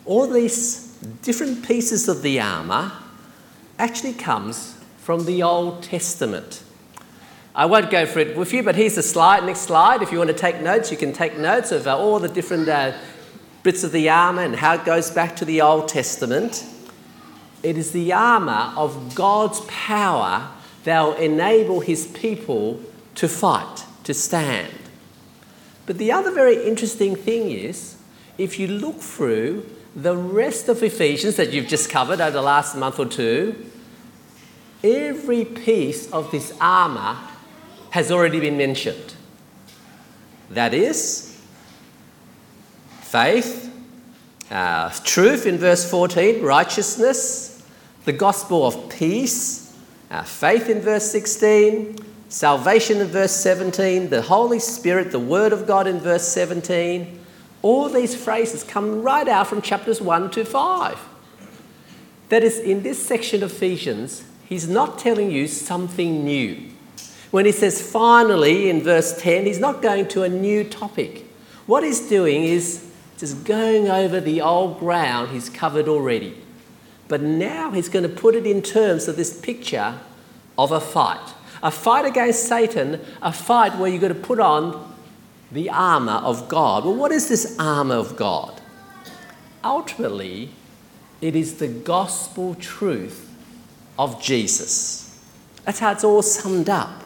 All 0.04 0.26
these 0.26 0.98
different 1.22 1.66
pieces 1.66 2.10
of 2.10 2.20
the 2.20 2.40
armour 2.40 2.92
actually 3.78 4.12
comes 4.12 4.76
from 5.11 5.25
the 5.25 5.43
Old 5.43 5.83
Testament. 5.83 6.62
I 7.52 7.67
won't 7.67 7.90
go 7.90 8.07
for 8.07 8.21
it 8.21 8.37
with 8.37 8.52
you, 8.52 8.62
but 8.62 8.76
here's 8.76 8.95
the 8.95 9.02
slide. 9.02 9.45
Next 9.45 9.62
slide. 9.62 10.02
If 10.02 10.12
you 10.12 10.19
want 10.19 10.31
to 10.31 10.37
take 10.37 10.61
notes, 10.61 10.93
you 10.93 10.97
can 10.97 11.12
take 11.12 11.37
notes 11.37 11.73
of 11.73 11.88
uh, 11.88 11.99
all 11.99 12.21
the 12.21 12.29
different 12.29 12.69
uh, 12.69 12.93
bits 13.64 13.83
of 13.83 13.90
the 13.90 14.09
armour 14.09 14.43
and 14.43 14.55
how 14.55 14.75
it 14.75 14.85
goes 14.85 15.11
back 15.11 15.35
to 15.35 15.45
the 15.45 15.62
Old 15.62 15.88
Testament. 15.88 16.64
It 17.64 17.76
is 17.76 17.90
the 17.90 18.12
armour 18.12 18.73
of 18.76 19.17
God's 19.17 19.62
power 19.62 20.49
that 20.85 21.02
will 21.02 21.14
enable 21.14 21.81
his 21.81 22.07
people 22.07 22.81
to 23.17 23.26
fight, 23.26 23.87
to 24.05 24.14
stand. 24.14 24.73
But 25.87 25.99
the 25.99 26.12
other 26.12 26.31
very 26.31 26.64
interesting 26.69 27.17
thing 27.17 27.50
is 27.50 27.97
if 28.38 28.61
you 28.61 28.69
look 28.69 29.00
through 29.00 29.69
the 29.97 30.17
rest 30.17 30.69
of 30.69 30.85
Ephesians 30.85 31.35
that 31.35 31.52
you've 31.52 31.67
just 31.67 31.90
covered 31.90 32.21
over 32.21 32.31
the 32.31 32.43
last 32.43 32.76
month 32.76 33.00
or 33.00 33.07
two, 33.07 33.67
every 34.82 35.44
piece 35.44 36.10
of 36.10 36.30
this 36.30 36.52
armour 36.60 37.18
has 37.90 38.10
already 38.10 38.40
been 38.40 38.56
mentioned. 38.56 39.14
That 40.50 40.75
is, 40.75 41.40
faith, 43.00 43.72
uh, 44.50 44.90
truth 45.04 45.46
in 45.46 45.58
verse 45.58 45.88
14, 45.88 46.42
righteousness, 46.42 47.62
the 48.04 48.12
gospel 48.12 48.66
of 48.66 48.88
peace, 48.88 49.76
uh, 50.10 50.22
faith 50.22 50.68
in 50.68 50.80
verse 50.80 51.10
16, 51.10 51.96
salvation 52.28 53.00
in 53.00 53.06
verse 53.06 53.32
17, 53.32 54.10
the 54.10 54.22
Holy 54.22 54.58
Spirit, 54.58 55.12
the 55.12 55.18
Word 55.18 55.52
of 55.52 55.66
God 55.66 55.87
in 55.87 56.00
verse 56.00 56.26
17. 56.28 57.18
All 57.62 57.88
these 57.88 58.14
phrases 58.14 58.64
come 58.64 59.02
right 59.02 59.28
out 59.28 59.46
from 59.46 59.62
chapters 59.62 60.00
1 60.00 60.30
to 60.32 60.44
5. 60.44 60.99
That 62.30 62.42
is, 62.42 62.58
in 62.58 62.82
this 62.82 63.04
section 63.04 63.42
of 63.42 63.52
Ephesians, 63.52 64.25
he's 64.50 64.69
not 64.69 64.99
telling 64.99 65.30
you 65.30 65.47
something 65.47 66.25
new. 66.25 66.61
When 67.30 67.47
he 67.47 67.52
says 67.52 67.80
finally 67.80 68.69
in 68.69 68.83
verse 68.83 69.19
10, 69.19 69.47
he's 69.47 69.61
not 69.61 69.80
going 69.80 70.09
to 70.09 70.25
a 70.25 70.28
new 70.28 70.64
topic. 70.64 71.25
What 71.66 71.85
he's 71.85 72.00
doing 72.00 72.45
is 72.45 72.90
just 73.16 73.45
going 73.45 73.88
over 73.88 74.21
the 74.21 74.42
old 74.42 74.80
ground 74.80 75.30
he's 75.30 75.49
covered 75.49 75.88
already. 75.88 76.37
But 77.07 77.23
now 77.23 77.71
he's 77.71 77.88
going 77.88 78.02
to 78.02 78.14
put 78.14 78.35
it 78.35 78.47
in 78.47 78.61
terms 78.61 79.09
of 79.09 79.16
this 79.16 79.38
picture 79.40 79.99
of 80.59 80.73
a 80.73 80.80
fight. 80.80 81.35
A 81.62 81.71
fight 81.71 82.04
against 82.04 82.49
Satan, 82.49 83.00
a 83.23 83.33
fight 83.33 83.76
where 83.76 83.90
you've 83.90 84.02
got 84.02 84.09
to 84.09 84.14
put 84.14 84.40
on 84.40 84.95
the 85.52 85.71
armour 85.71 86.21
of 86.25 86.49
God. 86.49 86.85
Well, 86.85 86.95
what 86.95 87.12
is 87.12 87.28
this 87.28 87.57
armour 87.59 87.97
of 87.97 88.16
God? 88.16 88.61
Ultimately, 89.62 90.50
it 91.21 91.37
is 91.37 91.57
the 91.57 91.69
gospel 91.69 92.54
truth 92.57 93.29
of 93.99 94.23
Jesus. 94.23 95.18
That's 95.64 95.78
how 95.78 95.92
it's 95.92 96.04
all 96.04 96.23
summed 96.23 96.68
up. 96.68 97.04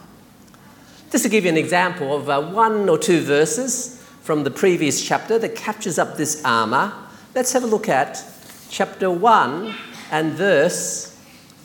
Just 1.11 1.23
to 1.23 1.29
give 1.29 1.43
you 1.45 1.49
an 1.49 1.57
example 1.57 2.15
of 2.15 2.29
uh, 2.29 2.41
one 2.41 2.89
or 2.89 2.97
two 2.97 3.21
verses 3.21 4.03
from 4.21 4.43
the 4.43 4.51
previous 4.51 5.03
chapter 5.03 5.37
that 5.39 5.55
captures 5.55 5.99
up 5.99 6.17
this 6.17 6.43
armour, 6.43 6.93
let's 7.35 7.53
have 7.53 7.63
a 7.63 7.67
look 7.67 7.87
at 7.87 8.23
chapter 8.69 9.11
1 9.11 9.75
and 10.11 10.33
verse 10.33 11.17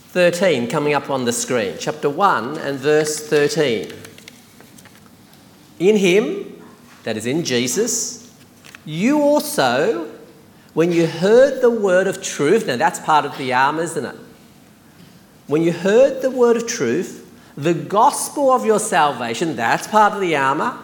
13 0.09 0.69
coming 0.69 0.95
up 0.95 1.09
on 1.09 1.25
the 1.25 1.33
screen. 1.33 1.77
Chapter 1.79 2.11
1 2.11 2.59
and 2.59 2.79
verse 2.79 3.29
13. 3.29 3.93
In 5.79 5.97
him, 5.97 6.62
that 7.05 7.17
is 7.17 7.27
in 7.27 7.45
Jesus, 7.45 8.33
you 8.85 9.21
also, 9.21 10.11
when 10.75 10.93
you 10.93 11.07
heard 11.07 11.62
the 11.62 11.71
word 11.71 12.07
of 12.07 12.23
truth, 12.23 12.67
now 12.67 12.77
that's 12.77 13.00
part 13.00 13.25
of 13.25 13.37
the 13.39 13.53
armour, 13.53 13.83
isn't 13.83 14.05
it? 14.05 14.17
When 15.50 15.62
you 15.62 15.73
heard 15.73 16.23
the 16.23 16.30
word 16.30 16.57
of 16.57 16.66
truth, 16.66 17.28
the 17.57 17.75
gospel 17.75 18.52
of 18.52 18.64
your 18.64 18.78
salvation, 18.78 19.57
that's 19.57 19.88
part 19.88 20.12
of 20.12 20.21
the 20.21 20.37
armour. 20.37 20.78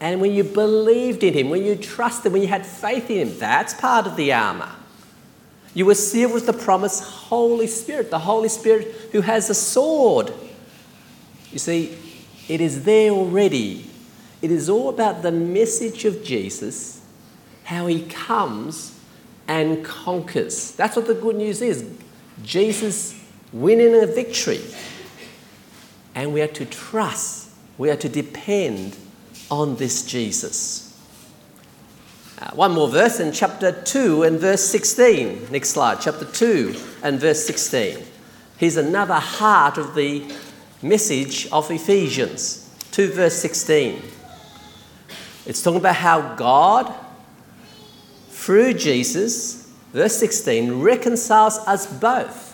And 0.00 0.20
when 0.20 0.32
you 0.32 0.44
believed 0.44 1.22
in 1.22 1.34
him, 1.34 1.50
when 1.50 1.62
you 1.62 1.76
trusted, 1.76 2.32
when 2.32 2.40
you 2.40 2.48
had 2.48 2.64
faith 2.64 3.10
in 3.10 3.28
him, 3.28 3.38
that's 3.38 3.74
part 3.74 4.06
of 4.06 4.16
the 4.16 4.32
armour. 4.32 4.70
You 5.74 5.84
were 5.84 5.94
sealed 5.94 6.32
with 6.32 6.46
the 6.46 6.52
promised 6.52 7.04
Holy 7.04 7.66
Spirit, 7.66 8.10
the 8.10 8.20
Holy 8.20 8.48
Spirit 8.48 8.86
who 9.12 9.20
has 9.20 9.50
a 9.50 9.54
sword. 9.54 10.32
You 11.52 11.58
see, 11.58 11.96
it 12.48 12.62
is 12.62 12.84
there 12.84 13.10
already 13.10 13.88
it 14.40 14.50
is 14.50 14.68
all 14.68 14.88
about 14.88 15.22
the 15.22 15.32
message 15.32 16.04
of 16.04 16.22
Jesus, 16.22 17.04
how 17.64 17.86
he 17.86 18.02
comes 18.04 18.98
and 19.48 19.84
conquers. 19.84 20.72
That's 20.72 20.94
what 20.94 21.06
the 21.06 21.14
good 21.14 21.36
news 21.36 21.60
is. 21.60 21.84
Jesus 22.44 23.17
winning 23.52 23.94
a 24.02 24.06
victory. 24.06 24.60
And 26.14 26.32
we 26.32 26.42
are 26.42 26.48
to 26.48 26.64
trust, 26.64 27.50
we 27.76 27.90
are 27.90 27.96
to 27.96 28.08
depend 28.08 28.96
on 29.50 29.76
this 29.76 30.04
Jesus. 30.04 30.84
Uh, 32.40 32.50
one 32.52 32.72
more 32.72 32.88
verse 32.88 33.18
in 33.18 33.32
chapter 33.32 33.72
2 33.72 34.22
and 34.22 34.38
verse 34.38 34.62
16. 34.64 35.48
Next 35.50 35.70
slide, 35.70 35.98
chapter 36.00 36.24
2 36.24 36.74
and 37.02 37.18
verse 37.18 37.44
16. 37.44 37.98
Here's 38.58 38.76
another 38.76 39.14
heart 39.14 39.78
of 39.78 39.94
the 39.94 40.24
message 40.82 41.48
of 41.50 41.70
Ephesians 41.70 42.64
2 42.92 43.12
verse 43.12 43.34
16. 43.34 44.02
It's 45.46 45.62
talking 45.62 45.80
about 45.80 45.96
how 45.96 46.34
God, 46.34 46.92
through 48.28 48.74
Jesus, 48.74 49.72
verse 49.92 50.16
16, 50.16 50.80
reconciles 50.80 51.58
us 51.58 51.86
both. 51.86 52.47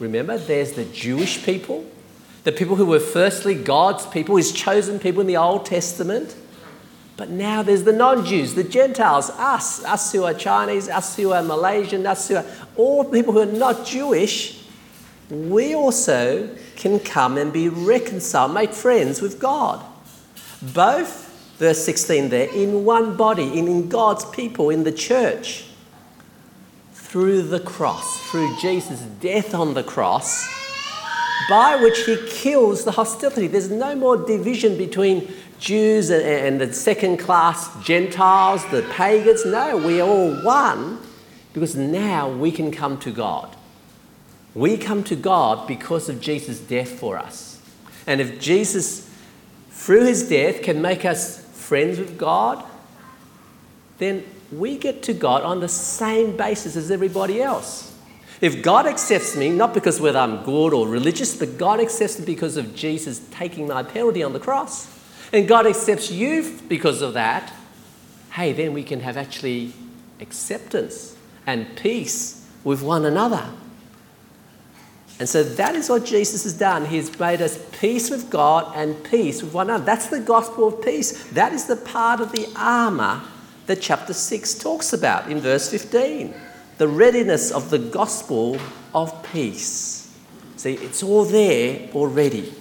Remember, 0.00 0.38
there's 0.38 0.72
the 0.72 0.86
Jewish 0.86 1.44
people, 1.44 1.84
the 2.44 2.52
people 2.52 2.76
who 2.76 2.86
were 2.86 2.98
firstly 2.98 3.54
God's 3.54 4.06
people, 4.06 4.36
his 4.36 4.50
chosen 4.50 4.98
people 4.98 5.20
in 5.20 5.26
the 5.26 5.36
Old 5.36 5.66
Testament. 5.66 6.34
But 7.18 7.28
now 7.28 7.62
there's 7.62 7.84
the 7.84 7.92
non 7.92 8.24
Jews, 8.24 8.54
the 8.54 8.64
Gentiles, 8.64 9.28
us, 9.30 9.84
us 9.84 10.10
who 10.10 10.24
are 10.24 10.32
Chinese, 10.32 10.88
us 10.88 11.16
who 11.16 11.32
are 11.32 11.42
Malaysian, 11.42 12.06
us 12.06 12.28
who 12.28 12.36
are 12.36 12.46
all 12.76 13.04
people 13.04 13.34
who 13.34 13.40
are 13.40 13.46
not 13.46 13.84
Jewish. 13.86 14.64
We 15.28 15.74
also 15.74 16.48
can 16.76 16.98
come 16.98 17.36
and 17.36 17.52
be 17.52 17.68
reconciled, 17.68 18.54
make 18.54 18.72
friends 18.72 19.20
with 19.20 19.38
God. 19.38 19.84
Both 20.62 21.28
verse 21.58 21.84
16 21.84 22.30
there, 22.30 22.48
in 22.48 22.86
one 22.86 23.18
body, 23.18 23.58
in 23.58 23.90
God's 23.90 24.24
people, 24.24 24.70
in 24.70 24.84
the 24.84 24.92
church, 24.92 25.66
through 27.10 27.42
the 27.42 27.58
cross, 27.58 28.20
through 28.30 28.56
Jesus' 28.60 29.00
death 29.00 29.52
on 29.52 29.74
the 29.74 29.82
cross, 29.82 30.48
by 31.48 31.74
which 31.74 32.04
he 32.04 32.16
kills 32.28 32.84
the 32.84 32.92
hostility. 32.92 33.48
There's 33.48 33.68
no 33.68 33.96
more 33.96 34.16
division 34.16 34.78
between 34.78 35.28
Jews 35.58 36.08
and, 36.10 36.60
the 36.60 36.72
second 36.72 37.16
class 37.16 37.68
Gentiles, 37.84 38.64
the 38.70 38.82
pagans. 38.92 39.44
No, 39.44 39.76
we 39.76 40.00
are 40.00 40.08
all 40.08 40.40
one 40.44 41.00
because 41.52 41.74
now 41.74 42.30
we 42.30 42.52
can 42.52 42.70
come 42.70 42.96
to 43.00 43.10
God. 43.10 43.56
We 44.54 44.76
come 44.76 45.02
to 45.04 45.16
God 45.16 45.66
because 45.66 46.08
of 46.08 46.20
Jesus' 46.20 46.60
death 46.60 46.90
for 46.90 47.18
us. 47.18 47.60
And 48.06 48.20
if 48.20 48.40
Jesus, 48.40 49.10
through 49.70 50.06
his 50.06 50.28
death, 50.28 50.62
can 50.62 50.80
make 50.80 51.04
us 51.04 51.44
friends 51.56 51.98
with 51.98 52.16
God, 52.16 52.64
then 53.98 54.22
we 54.52 54.76
get 54.76 55.02
to 55.04 55.12
God 55.12 55.42
on 55.42 55.60
the 55.60 55.68
same 55.68 56.36
basis 56.36 56.76
as 56.76 56.90
everybody 56.90 57.40
else. 57.40 57.94
If 58.40 58.62
God 58.62 58.86
accepts 58.86 59.36
me, 59.36 59.50
not 59.50 59.74
because 59.74 60.00
whether 60.00 60.18
I'm 60.18 60.42
good 60.44 60.72
or 60.72 60.88
religious, 60.88 61.36
but 61.36 61.58
God 61.58 61.78
accepts 61.78 62.18
me 62.18 62.24
because 62.24 62.56
of 62.56 62.74
Jesus 62.74 63.20
taking 63.30 63.68
my 63.68 63.82
penalty 63.82 64.22
on 64.22 64.32
the 64.32 64.40
cross, 64.40 64.88
and 65.32 65.46
God 65.46 65.66
accepts 65.66 66.10
you 66.10 66.58
because 66.68 67.02
of 67.02 67.14
that, 67.14 67.52
hey, 68.32 68.52
then 68.52 68.72
we 68.72 68.82
can 68.82 69.00
have 69.00 69.16
actually 69.16 69.72
acceptance 70.20 71.16
and 71.46 71.76
peace 71.76 72.46
with 72.64 72.82
one 72.82 73.04
another. 73.04 73.50
And 75.18 75.28
so 75.28 75.42
that 75.42 75.74
is 75.74 75.90
what 75.90 76.06
Jesus 76.06 76.44
has 76.44 76.54
done. 76.54 76.86
He's 76.86 77.16
made 77.20 77.42
us 77.42 77.62
peace 77.78 78.08
with 78.08 78.30
God 78.30 78.72
and 78.74 79.04
peace 79.04 79.42
with 79.42 79.52
one 79.52 79.68
another. 79.68 79.84
That's 79.84 80.06
the 80.06 80.20
gospel 80.20 80.68
of 80.68 80.82
peace. 80.82 81.24
That 81.32 81.52
is 81.52 81.66
the 81.66 81.76
part 81.76 82.20
of 82.20 82.32
the 82.32 82.48
armour 82.56 83.20
that 83.70 83.80
chapter 83.80 84.12
6 84.12 84.54
talks 84.54 84.92
about 84.92 85.30
in 85.30 85.38
verse 85.38 85.70
15 85.70 86.34
the 86.78 86.88
readiness 86.88 87.52
of 87.52 87.70
the 87.70 87.78
gospel 87.78 88.58
of 88.92 89.22
peace. 89.32 90.12
See, 90.56 90.74
it's 90.74 91.04
all 91.04 91.24
there 91.24 91.88
already. 91.94 92.52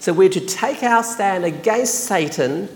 So 0.00 0.12
we're 0.12 0.28
to 0.28 0.40
take 0.40 0.82
our 0.82 1.02
stand 1.02 1.46
against 1.46 2.04
Satan. 2.04 2.68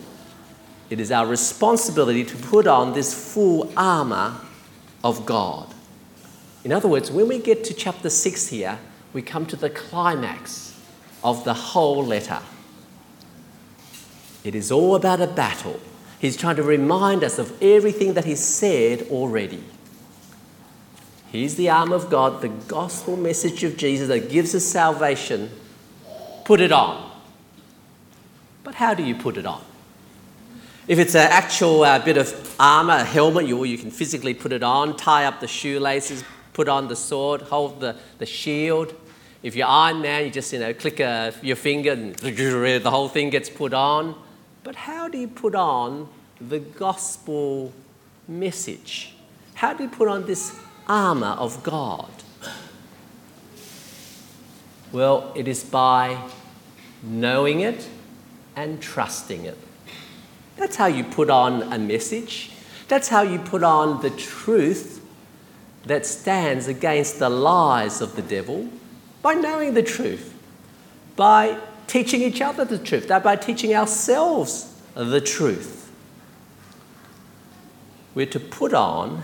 It 0.88 0.98
is 0.98 1.12
our 1.12 1.26
responsibility 1.26 2.24
to 2.24 2.36
put 2.36 2.66
on 2.66 2.94
this 2.94 3.12
full 3.34 3.70
armour 3.76 4.40
of 5.04 5.26
God. 5.26 5.74
In 6.64 6.72
other 6.72 6.88
words, 6.88 7.10
when 7.10 7.28
we 7.28 7.38
get 7.38 7.64
to 7.64 7.74
chapter 7.74 8.08
6 8.08 8.48
here, 8.48 8.78
we 9.12 9.20
come 9.20 9.44
to 9.44 9.56
the 9.56 9.68
climax 9.68 10.74
of 11.22 11.44
the 11.44 11.52
whole 11.52 12.02
letter. 12.02 12.40
It 14.42 14.54
is 14.54 14.72
all 14.72 14.94
about 14.94 15.20
a 15.20 15.26
battle. 15.26 15.78
He's 16.18 16.36
trying 16.36 16.56
to 16.56 16.62
remind 16.62 17.22
us 17.22 17.38
of 17.38 17.62
everything 17.62 18.14
that 18.14 18.24
he's 18.24 18.42
said 18.42 19.02
already. 19.10 19.62
Here's 21.30 21.56
the 21.56 21.68
arm 21.68 21.92
of 21.92 22.08
God, 22.08 22.40
the 22.40 22.48
gospel 22.48 23.16
message 23.16 23.62
of 23.64 23.76
Jesus 23.76 24.08
that 24.08 24.30
gives 24.30 24.54
us 24.54 24.64
salvation. 24.64 25.50
Put 26.44 26.60
it 26.60 26.72
on. 26.72 27.10
But 28.64 28.76
how 28.76 28.94
do 28.94 29.02
you 29.02 29.14
put 29.14 29.36
it 29.36 29.44
on? 29.44 29.62
If 30.88 30.98
it's 30.98 31.14
an 31.14 31.28
actual 31.30 31.82
uh, 31.82 31.98
bit 31.98 32.16
of 32.16 32.56
armor, 32.60 32.94
a 32.94 33.04
helmet, 33.04 33.46
you, 33.46 33.62
you 33.64 33.76
can 33.76 33.90
physically 33.90 34.34
put 34.34 34.52
it 34.52 34.62
on, 34.62 34.96
tie 34.96 35.24
up 35.24 35.40
the 35.40 35.48
shoelaces, 35.48 36.24
put 36.52 36.68
on 36.68 36.88
the 36.88 36.96
sword, 36.96 37.42
hold 37.42 37.80
the, 37.80 37.96
the 38.18 38.26
shield. 38.26 38.94
If 39.42 39.56
you're 39.56 39.66
Iron 39.66 40.00
Man, 40.00 40.24
you 40.24 40.30
just 40.30 40.52
you 40.52 40.60
know 40.60 40.72
click 40.72 41.00
a, 41.00 41.34
your 41.42 41.56
finger 41.56 41.92
and 41.92 42.14
the 42.16 42.90
whole 42.90 43.08
thing 43.08 43.30
gets 43.30 43.50
put 43.50 43.74
on. 43.74 44.14
But 44.66 44.74
how 44.74 45.06
do 45.06 45.16
you 45.16 45.28
put 45.28 45.54
on 45.54 46.08
the 46.40 46.58
gospel 46.58 47.72
message? 48.26 49.14
How 49.54 49.72
do 49.72 49.84
you 49.84 49.88
put 49.88 50.08
on 50.08 50.26
this 50.26 50.58
armour 50.88 51.36
of 51.38 51.62
God? 51.62 52.10
Well, 54.90 55.30
it 55.36 55.46
is 55.46 55.62
by 55.62 56.20
knowing 57.00 57.60
it 57.60 57.88
and 58.56 58.82
trusting 58.82 59.44
it. 59.44 59.56
That's 60.56 60.74
how 60.74 60.86
you 60.86 61.04
put 61.04 61.30
on 61.30 61.72
a 61.72 61.78
message. 61.78 62.50
That's 62.88 63.06
how 63.06 63.22
you 63.22 63.38
put 63.38 63.62
on 63.62 64.02
the 64.02 64.10
truth 64.10 65.00
that 65.84 66.04
stands 66.04 66.66
against 66.66 67.20
the 67.20 67.28
lies 67.28 68.00
of 68.00 68.16
the 68.16 68.22
devil 68.22 68.68
by 69.22 69.34
knowing 69.34 69.74
the 69.74 69.84
truth, 69.84 70.34
by 71.14 71.56
teaching 71.86 72.22
each 72.22 72.40
other 72.40 72.64
the 72.64 72.78
truth, 72.78 73.08
that 73.08 73.22
by 73.22 73.36
teaching 73.36 73.74
ourselves 73.74 74.74
the 74.94 75.20
truth. 75.20 75.90
We're 78.14 78.26
to 78.26 78.40
put 78.40 78.72
on 78.72 79.22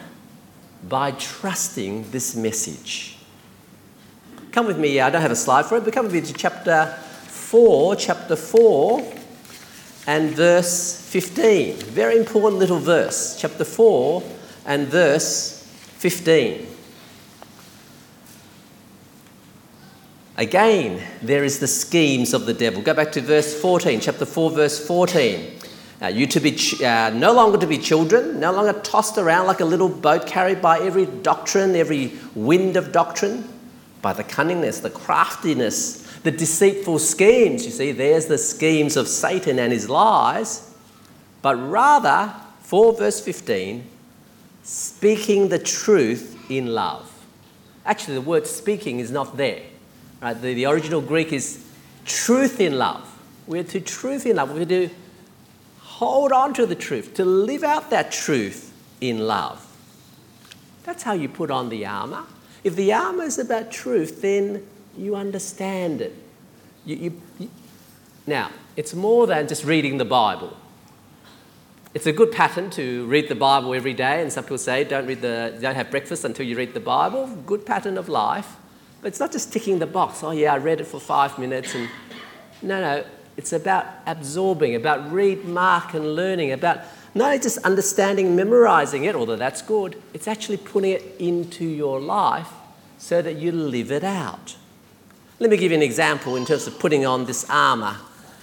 by 0.88 1.12
trusting 1.12 2.10
this 2.10 2.34
message. 2.36 3.16
Come 4.50 4.66
with 4.66 4.78
me, 4.78 5.00
I 5.00 5.08
don't 5.08 5.22
have 5.22 5.30
a 5.30 5.36
slide 5.36 5.64
for 5.64 5.78
it, 5.78 5.84
but 5.84 5.94
come 5.94 6.04
with 6.06 6.14
me 6.14 6.20
to 6.20 6.32
chapter 6.32 6.86
4, 7.26 7.96
chapter 7.96 8.36
4, 8.36 9.14
and 10.06 10.30
verse 10.32 11.00
15. 11.08 11.76
Very 11.76 12.18
important 12.18 12.58
little 12.58 12.78
verse. 12.78 13.36
Chapter 13.38 13.64
4 13.64 14.22
and 14.66 14.88
verse 14.88 15.62
15. 15.98 16.71
Again, 20.42 21.00
there 21.22 21.44
is 21.44 21.60
the 21.60 21.68
schemes 21.68 22.34
of 22.34 22.46
the 22.46 22.52
devil. 22.52 22.82
Go 22.82 22.94
back 22.94 23.12
to 23.12 23.20
verse 23.20 23.54
14, 23.60 24.00
chapter 24.00 24.26
4, 24.26 24.50
verse 24.50 24.84
14. 24.84 25.52
Uh, 26.02 26.06
you 26.08 26.26
to 26.26 26.40
be 26.40 26.50
ch- 26.50 26.82
uh, 26.82 27.10
no 27.10 27.32
longer 27.32 27.56
to 27.58 27.66
be 27.68 27.78
children, 27.78 28.40
no 28.40 28.50
longer 28.50 28.72
tossed 28.80 29.18
around 29.18 29.46
like 29.46 29.60
a 29.60 29.64
little 29.64 29.88
boat 29.88 30.26
carried 30.26 30.60
by 30.60 30.80
every 30.80 31.06
doctrine, 31.06 31.76
every 31.76 32.14
wind 32.34 32.76
of 32.76 32.90
doctrine, 32.90 33.48
by 34.02 34.12
the 34.12 34.24
cunningness, 34.24 34.82
the 34.82 34.90
craftiness, 34.90 36.02
the 36.24 36.32
deceitful 36.32 36.98
schemes. 36.98 37.64
You 37.64 37.70
see, 37.70 37.92
there's 37.92 38.26
the 38.26 38.36
schemes 38.36 38.96
of 38.96 39.06
Satan 39.06 39.60
and 39.60 39.72
his 39.72 39.88
lies. 39.88 40.74
But 41.40 41.54
rather, 41.54 42.34
4 42.62 42.94
verse 42.94 43.20
15, 43.20 43.86
speaking 44.64 45.50
the 45.50 45.60
truth 45.60 46.50
in 46.50 46.74
love. 46.74 47.08
Actually, 47.86 48.14
the 48.14 48.22
word 48.22 48.48
speaking 48.48 48.98
is 48.98 49.12
not 49.12 49.36
there. 49.36 49.62
Right? 50.22 50.40
The, 50.40 50.54
the 50.54 50.66
original 50.66 51.00
Greek 51.00 51.32
is 51.32 51.64
truth 52.04 52.60
in 52.60 52.78
love. 52.78 53.08
We're 53.46 53.64
to 53.64 53.80
truth 53.80 54.24
in 54.24 54.36
love. 54.36 54.52
We're 54.54 54.64
to 54.66 54.88
hold 55.80 56.32
on 56.32 56.54
to 56.54 56.64
the 56.64 56.74
truth, 56.74 57.14
to 57.14 57.24
live 57.24 57.64
out 57.64 57.90
that 57.90 58.12
truth 58.12 58.72
in 59.00 59.18
love. 59.18 59.66
That's 60.84 61.02
how 61.02 61.12
you 61.12 61.28
put 61.28 61.50
on 61.50 61.68
the 61.68 61.86
armour. 61.86 62.24
If 62.64 62.76
the 62.76 62.92
armour 62.92 63.24
is 63.24 63.38
about 63.38 63.72
truth, 63.72 64.22
then 64.22 64.66
you 64.96 65.16
understand 65.16 66.00
it. 66.00 66.14
You, 66.84 66.96
you, 66.96 67.22
you, 67.38 67.50
now, 68.26 68.50
it's 68.76 68.94
more 68.94 69.26
than 69.26 69.48
just 69.48 69.64
reading 69.64 69.98
the 69.98 70.04
Bible. 70.04 70.56
It's 71.94 72.06
a 72.06 72.12
good 72.12 72.32
pattern 72.32 72.70
to 72.70 73.06
read 73.06 73.28
the 73.28 73.34
Bible 73.34 73.74
every 73.74 73.92
day, 73.92 74.22
and 74.22 74.32
some 74.32 74.44
people 74.44 74.58
say 74.58 74.84
don't, 74.84 75.06
read 75.06 75.20
the, 75.20 75.58
don't 75.60 75.74
have 75.74 75.90
breakfast 75.90 76.24
until 76.24 76.46
you 76.46 76.56
read 76.56 76.74
the 76.74 76.80
Bible. 76.80 77.26
Good 77.44 77.66
pattern 77.66 77.98
of 77.98 78.08
life. 78.08 78.56
But 79.02 79.08
it's 79.08 79.20
not 79.20 79.32
just 79.32 79.52
ticking 79.52 79.80
the 79.80 79.86
box. 79.86 80.22
Oh, 80.22 80.30
yeah, 80.30 80.54
I 80.54 80.58
read 80.58 80.80
it 80.80 80.86
for 80.86 81.00
five 81.00 81.36
minutes. 81.36 81.74
And 81.74 81.88
no, 82.62 82.80
no, 82.80 83.04
it's 83.36 83.52
about 83.52 83.84
absorbing, 84.06 84.76
about 84.76 85.10
read, 85.12 85.44
mark, 85.44 85.94
and 85.94 86.14
learning, 86.14 86.52
about 86.52 86.82
not 87.14 87.42
just 87.42 87.58
understanding, 87.58 88.36
memorizing 88.36 89.04
it, 89.04 89.16
although 89.16 89.36
that's 89.36 89.60
good, 89.60 90.00
it's 90.14 90.28
actually 90.28 90.56
putting 90.56 90.92
it 90.92 91.16
into 91.18 91.64
your 91.64 92.00
life 92.00 92.48
so 92.96 93.20
that 93.20 93.36
you 93.36 93.50
live 93.50 93.90
it 93.90 94.04
out. 94.04 94.56
Let 95.40 95.50
me 95.50 95.56
give 95.56 95.72
you 95.72 95.76
an 95.76 95.82
example 95.82 96.36
in 96.36 96.44
terms 96.44 96.68
of 96.68 96.78
putting 96.78 97.04
on 97.04 97.26
this 97.26 97.44
armour. 97.50 97.96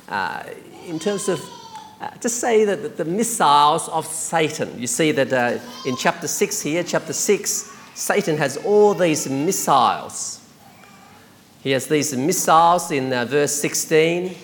Uh, 0.10 0.43
in 0.88 1.00
terms 1.00 1.30
of, 1.30 1.41
uh, 2.02 2.10
just 2.19 2.41
say 2.41 2.65
that 2.65 2.98
the 2.98 3.06
missiles 3.06 3.88
of 3.88 4.06
Satan. 4.06 4.78
You 4.78 4.88
see 4.88 5.13
that 5.13 5.32
uh, 5.32 5.60
in 5.86 5.95
chapter 5.95 6.28
6 6.28 6.62
here, 6.62 6.84
chapter 6.84 7.13
6, 7.13 7.72
Satan 7.95 8.38
has 8.38 8.58
all 8.58 8.93
these 8.93 9.30
missiles. 9.30 10.38
He 11.62 11.72
has 11.72 11.88
these 11.88 12.15
missiles 12.15 12.91
in 12.91 13.12
uh, 13.12 13.26
verse 13.26 13.54
16 13.56 14.36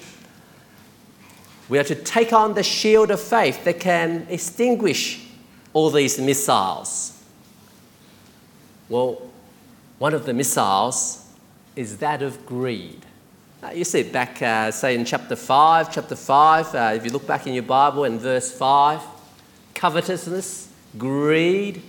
we 1.67 1.79
are 1.79 1.83
to 1.83 1.95
take 1.95 2.31
on 2.31 2.53
the 2.53 2.63
shield 2.63 3.09
of 3.09 3.19
faith 3.19 3.63
that 3.63 3.79
can 3.79 4.27
extinguish 4.29 5.25
all 5.73 5.89
these 5.89 6.19
missiles. 6.19 7.23
Well, 8.87 9.21
one 9.97 10.13
of 10.13 10.25
the 10.25 10.33
missiles 10.33 11.27
is 11.75 11.97
that 11.97 12.21
of 12.21 12.45
greed. 12.45 13.03
Uh, 13.63 13.71
you 13.71 13.83
see 13.83 14.03
back, 14.03 14.41
uh, 14.41 14.69
say, 14.69 14.93
in 14.93 15.05
chapter 15.05 15.35
5, 15.35 15.91
chapter 15.91 16.15
5, 16.15 16.75
uh, 16.75 16.91
if 16.95 17.03
you 17.03 17.11
look 17.11 17.25
back 17.25 17.47
in 17.47 17.53
your 17.53 17.63
Bible 17.63 18.03
in 18.03 18.19
verse 18.19 18.55
5, 18.55 19.01
covetousness, 19.73 20.71
greed, 20.97 21.81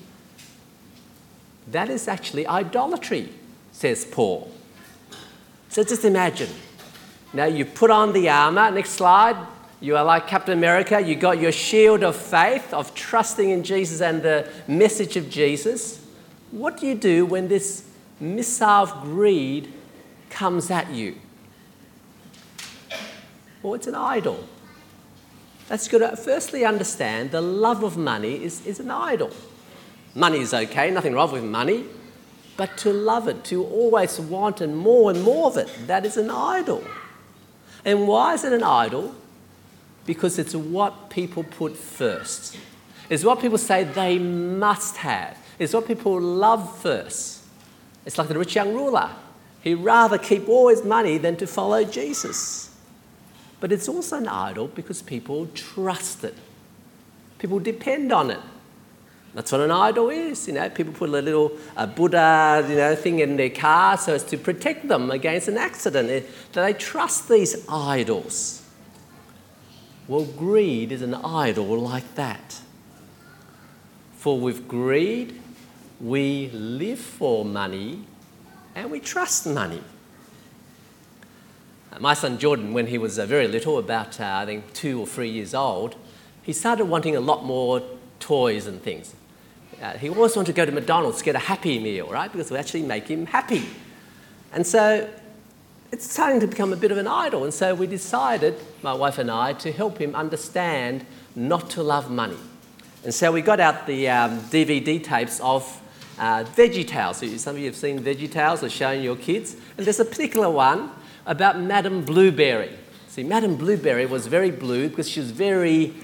that 1.68 1.90
is 1.90 2.08
actually 2.08 2.46
idolatry, 2.46 3.28
says 3.72 4.06
Paul. 4.06 4.50
So 5.68 5.82
just 5.82 6.04
imagine. 6.04 6.50
Now 7.32 7.44
you 7.44 7.64
put 7.64 7.90
on 7.90 8.12
the 8.12 8.28
armor, 8.28 8.70
next 8.70 8.90
slide, 8.90 9.36
you 9.80 9.96
are 9.96 10.04
like 10.04 10.26
Captain 10.26 10.56
America. 10.56 11.00
You 11.00 11.14
got 11.14 11.38
your 11.38 11.52
shield 11.52 12.02
of 12.02 12.16
faith, 12.16 12.72
of 12.72 12.94
trusting 12.94 13.50
in 13.50 13.62
Jesus 13.62 14.00
and 14.00 14.22
the 14.22 14.48
message 14.66 15.16
of 15.16 15.28
Jesus. 15.28 16.04
What 16.50 16.78
do 16.78 16.86
you 16.86 16.94
do 16.94 17.26
when 17.26 17.48
this 17.48 17.88
missile 18.18 18.84
of 18.84 19.02
greed 19.02 19.72
comes 20.30 20.70
at 20.70 20.90
you? 20.90 21.16
Well, 23.62 23.74
it's 23.74 23.86
an 23.86 23.94
idol. 23.94 24.48
That's 25.68 25.88
good 25.88 25.98
to 25.98 26.16
firstly 26.16 26.64
understand 26.64 27.32
the 27.32 27.40
love 27.40 27.82
of 27.82 27.96
money 27.96 28.42
is, 28.42 28.64
is 28.64 28.80
an 28.80 28.90
idol. 28.90 29.30
Money 30.14 30.38
is 30.38 30.54
okay, 30.54 30.90
nothing 30.90 31.12
wrong 31.12 31.32
with 31.32 31.44
money, 31.44 31.84
but 32.56 32.76
to 32.78 32.92
love 32.92 33.28
it, 33.28 33.44
to 33.44 33.64
always 33.64 34.18
want 34.18 34.60
and 34.60 34.76
more 34.76 35.10
and 35.10 35.22
more 35.22 35.46
of 35.48 35.56
it, 35.56 35.70
that 35.86 36.04
is 36.06 36.16
an 36.16 36.30
idol. 36.30 36.82
And 37.84 38.08
why 38.08 38.34
is 38.34 38.44
it 38.44 38.52
an 38.52 38.62
idol? 38.62 39.14
because 40.06 40.38
it's 40.38 40.54
what 40.54 41.10
people 41.10 41.42
put 41.42 41.76
first. 41.76 42.56
It's 43.10 43.24
what 43.24 43.40
people 43.40 43.58
say 43.58 43.84
they 43.84 44.18
must 44.18 44.96
have. 44.98 45.36
It's 45.58 45.74
what 45.74 45.86
people 45.86 46.20
love 46.20 46.78
first. 46.78 47.42
It's 48.04 48.16
like 48.16 48.28
the 48.28 48.38
rich 48.38 48.54
young 48.54 48.72
ruler. 48.72 49.10
He'd 49.62 49.74
rather 49.74 50.16
keep 50.16 50.48
all 50.48 50.68
his 50.68 50.84
money 50.84 51.18
than 51.18 51.36
to 51.38 51.46
follow 51.46 51.84
Jesus. 51.84 52.74
But 53.58 53.72
it's 53.72 53.88
also 53.88 54.18
an 54.18 54.28
idol 54.28 54.68
because 54.68 55.02
people 55.02 55.48
trust 55.54 56.22
it. 56.22 56.34
People 57.38 57.58
depend 57.58 58.12
on 58.12 58.30
it. 58.30 58.40
That's 59.36 59.52
what 59.52 59.60
an 59.60 59.70
idol 59.70 60.08
is. 60.08 60.48
You 60.48 60.54
know, 60.54 60.70
people 60.70 60.94
put 60.94 61.10
a 61.10 61.12
little 61.12 61.52
a 61.76 61.86
Buddha, 61.86 62.64
you 62.66 62.76
know, 62.76 62.94
thing 62.94 63.18
in 63.18 63.36
their 63.36 63.50
car 63.50 63.98
so 63.98 64.14
as 64.14 64.24
to 64.24 64.38
protect 64.38 64.88
them 64.88 65.10
against 65.10 65.46
an 65.48 65.58
accident. 65.58 66.08
It, 66.08 66.30
they 66.54 66.72
trust 66.72 67.28
these 67.28 67.68
idols. 67.68 68.62
Well, 70.08 70.24
greed 70.24 70.90
is 70.90 71.02
an 71.02 71.14
idol 71.16 71.78
like 71.78 72.14
that. 72.14 72.62
For 74.16 74.40
with 74.40 74.66
greed, 74.66 75.38
we 76.00 76.48
live 76.54 76.98
for 76.98 77.44
money 77.44 78.04
and 78.74 78.90
we 78.90 79.00
trust 79.00 79.46
money. 79.46 79.82
Uh, 81.92 82.00
my 82.00 82.14
son 82.14 82.38
Jordan, 82.38 82.72
when 82.72 82.86
he 82.86 82.96
was 82.96 83.18
uh, 83.18 83.26
very 83.26 83.48
little, 83.48 83.76
about 83.76 84.18
uh, 84.18 84.38
I 84.40 84.46
think 84.46 84.72
two 84.72 84.98
or 84.98 85.06
three 85.06 85.28
years 85.28 85.52
old, 85.52 85.94
he 86.42 86.54
started 86.54 86.86
wanting 86.86 87.14
a 87.14 87.20
lot 87.20 87.44
more 87.44 87.82
toys 88.18 88.66
and 88.66 88.82
things. 88.82 89.14
Uh, 89.80 89.92
he 89.98 90.08
always 90.08 90.34
wanted 90.34 90.46
to 90.46 90.56
go 90.56 90.64
to 90.64 90.72
McDonald's 90.72 91.18
to 91.18 91.24
get 91.24 91.34
a 91.34 91.40
Happy 91.40 91.78
Meal, 91.78 92.08
right? 92.08 92.32
Because 92.32 92.50
we 92.50 92.56
actually 92.56 92.82
make 92.82 93.08
him 93.08 93.26
happy. 93.26 93.66
And 94.52 94.66
so 94.66 95.08
it's 95.92 96.10
starting 96.10 96.40
to 96.40 96.46
become 96.46 96.72
a 96.72 96.76
bit 96.76 96.90
of 96.90 96.98
an 96.98 97.06
idol. 97.06 97.44
And 97.44 97.52
so 97.52 97.74
we 97.74 97.86
decided, 97.86 98.58
my 98.82 98.94
wife 98.94 99.18
and 99.18 99.30
I, 99.30 99.52
to 99.54 99.72
help 99.72 99.98
him 99.98 100.14
understand 100.14 101.04
not 101.34 101.70
to 101.70 101.82
love 101.82 102.10
money. 102.10 102.38
And 103.04 103.14
so 103.14 103.30
we 103.30 103.42
got 103.42 103.60
out 103.60 103.86
the 103.86 104.08
um, 104.08 104.40
DVD 104.44 105.02
tapes 105.02 105.40
of 105.40 105.62
uh, 106.18 106.44
Veggie 106.44 106.86
Tales. 106.86 107.18
So 107.18 107.26
some 107.36 107.56
of 107.56 107.60
you 107.60 107.66
have 107.66 107.76
seen 107.76 108.00
Veggie 108.00 108.30
Tales 108.30 108.64
or 108.64 108.70
shown 108.70 109.02
your 109.02 109.16
kids. 109.16 109.56
And 109.76 109.86
there's 109.86 110.00
a 110.00 110.04
particular 110.04 110.50
one 110.50 110.90
about 111.26 111.60
Madame 111.60 112.04
Blueberry. 112.04 112.70
See, 113.08 113.22
Madame 113.22 113.56
Blueberry 113.56 114.06
was 114.06 114.26
very 114.26 114.50
blue 114.50 114.88
because 114.88 115.08
she 115.08 115.20
was 115.20 115.30
very 115.30 115.94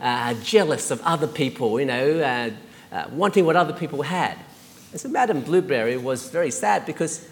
uh, 0.00 0.34
jealous 0.42 0.90
of 0.90 1.00
other 1.02 1.26
people, 1.26 1.78
you 1.78 1.86
know, 1.86 2.20
uh, 2.20 2.50
uh, 2.92 3.06
wanting 3.12 3.44
what 3.44 3.56
other 3.56 3.72
people 3.72 4.02
had. 4.02 4.38
And 4.92 5.00
so 5.00 5.08
Madame 5.08 5.40
Blueberry 5.40 5.96
was 5.96 6.30
very 6.30 6.50
sad 6.50 6.86
because 6.86 7.28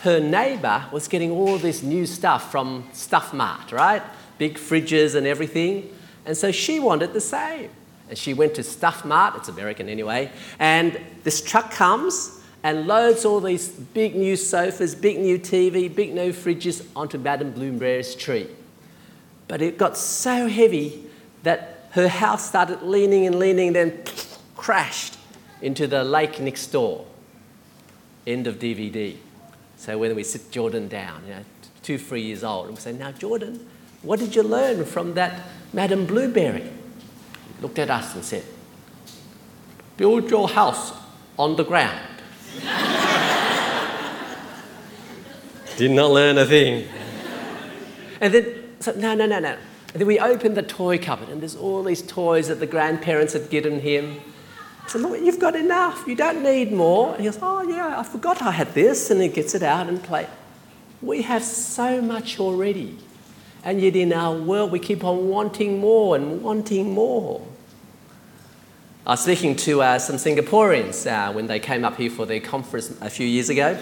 her 0.00 0.20
neighbour 0.20 0.84
was 0.92 1.08
getting 1.08 1.30
all 1.30 1.58
this 1.58 1.82
new 1.82 2.06
stuff 2.06 2.50
from 2.50 2.88
Stuff 2.92 3.32
Mart, 3.32 3.72
right? 3.72 4.02
Big 4.38 4.56
fridges 4.56 5.14
and 5.14 5.26
everything. 5.26 5.90
And 6.26 6.36
so 6.36 6.50
she 6.50 6.80
wanted 6.80 7.12
the 7.12 7.20
same. 7.20 7.70
And 8.08 8.18
she 8.18 8.34
went 8.34 8.54
to 8.54 8.62
Stuff 8.62 9.04
Mart, 9.04 9.34
it's 9.36 9.48
American 9.48 9.88
anyway, 9.88 10.30
and 10.58 11.00
this 11.22 11.42
truck 11.42 11.70
comes 11.70 12.42
and 12.62 12.86
loads 12.86 13.24
all 13.24 13.40
these 13.40 13.68
big 13.68 14.14
new 14.14 14.36
sofas, 14.36 14.94
big 14.94 15.18
new 15.18 15.38
TV, 15.38 15.94
big 15.94 16.14
new 16.14 16.32
fridges 16.32 16.86
onto 16.96 17.18
Madame 17.18 17.50
Blueberry's 17.52 18.14
tree. 18.14 18.48
But 19.48 19.62
it 19.62 19.78
got 19.78 19.96
so 19.96 20.48
heavy 20.48 21.04
that 21.42 21.88
her 21.90 22.08
house 22.08 22.48
started 22.48 22.82
leaning 22.82 23.26
and 23.26 23.38
leaning, 23.38 23.72
then 23.72 24.02
crashed 24.56 25.16
into 25.60 25.86
the 25.86 26.04
lake 26.04 26.40
next 26.40 26.68
door. 26.68 27.06
End 28.26 28.46
of 28.46 28.58
DVD. 28.58 29.16
So 29.76 29.98
when 29.98 30.14
we 30.16 30.24
sit 30.24 30.50
Jordan 30.50 30.88
down, 30.88 31.22
you 31.26 31.34
know, 31.34 31.44
two, 31.82 31.98
three 31.98 32.22
years 32.22 32.42
old, 32.44 32.66
and 32.66 32.74
we 32.74 32.80
say, 32.80 32.92
Now, 32.92 33.12
Jordan, 33.12 33.68
what 34.02 34.18
did 34.18 34.34
you 34.34 34.42
learn 34.42 34.84
from 34.84 35.14
that 35.14 35.42
Madame 35.72 36.06
Blueberry? 36.06 36.62
He 36.62 37.62
looked 37.62 37.78
at 37.78 37.90
us 37.90 38.14
and 38.14 38.24
said, 38.24 38.44
Build 39.96 40.30
your 40.30 40.48
house 40.48 40.92
on 41.38 41.56
the 41.56 41.64
ground. 41.64 42.00
Did 45.76 45.90
not 45.90 46.12
learn 46.12 46.38
a 46.38 46.46
thing. 46.46 46.86
And 48.20 48.32
then, 48.32 48.76
so, 48.80 48.92
no, 48.92 49.14
no, 49.14 49.26
no, 49.26 49.40
no. 49.40 49.56
And 49.92 50.00
then 50.00 50.06
we 50.06 50.18
opened 50.18 50.56
the 50.56 50.62
toy 50.62 50.98
cupboard, 50.98 51.28
and 51.28 51.40
there's 51.40 51.56
all 51.56 51.82
these 51.82 52.02
toys 52.02 52.48
that 52.48 52.60
the 52.60 52.66
grandparents 52.66 53.32
had 53.32 53.50
given 53.50 53.80
him. 53.80 54.20
Said, 54.86 55.00
Look, 55.00 55.20
you've 55.20 55.40
got 55.40 55.56
enough. 55.56 56.06
You 56.06 56.14
don't 56.14 56.42
need 56.42 56.72
more. 56.72 57.12
And 57.12 57.20
he 57.20 57.24
goes, 57.24 57.38
Oh, 57.40 57.62
yeah, 57.62 57.98
I 57.98 58.02
forgot 58.02 58.42
I 58.42 58.50
had 58.50 58.74
this. 58.74 59.10
And 59.10 59.20
he 59.20 59.28
gets 59.28 59.54
it 59.54 59.62
out 59.62 59.88
and 59.88 60.02
plays. 60.02 60.28
We 61.02 61.22
have 61.22 61.42
so 61.42 62.00
much 62.00 62.40
already. 62.40 62.98
And 63.62 63.80
yet 63.80 63.96
in 63.96 64.12
our 64.12 64.36
world, 64.36 64.72
we 64.72 64.78
keep 64.78 65.04
on 65.04 65.28
wanting 65.28 65.78
more 65.78 66.16
and 66.16 66.42
wanting 66.42 66.92
more. 66.92 67.46
I 69.06 69.10
was 69.12 69.22
speaking 69.22 69.54
to 69.56 69.82
uh, 69.82 69.98
some 69.98 70.16
Singaporeans 70.16 71.06
uh, 71.06 71.32
when 71.32 71.46
they 71.46 71.60
came 71.60 71.84
up 71.84 71.96
here 71.96 72.10
for 72.10 72.24
their 72.24 72.40
conference 72.40 72.90
a 73.02 73.10
few 73.10 73.26
years 73.26 73.50
ago 73.50 73.78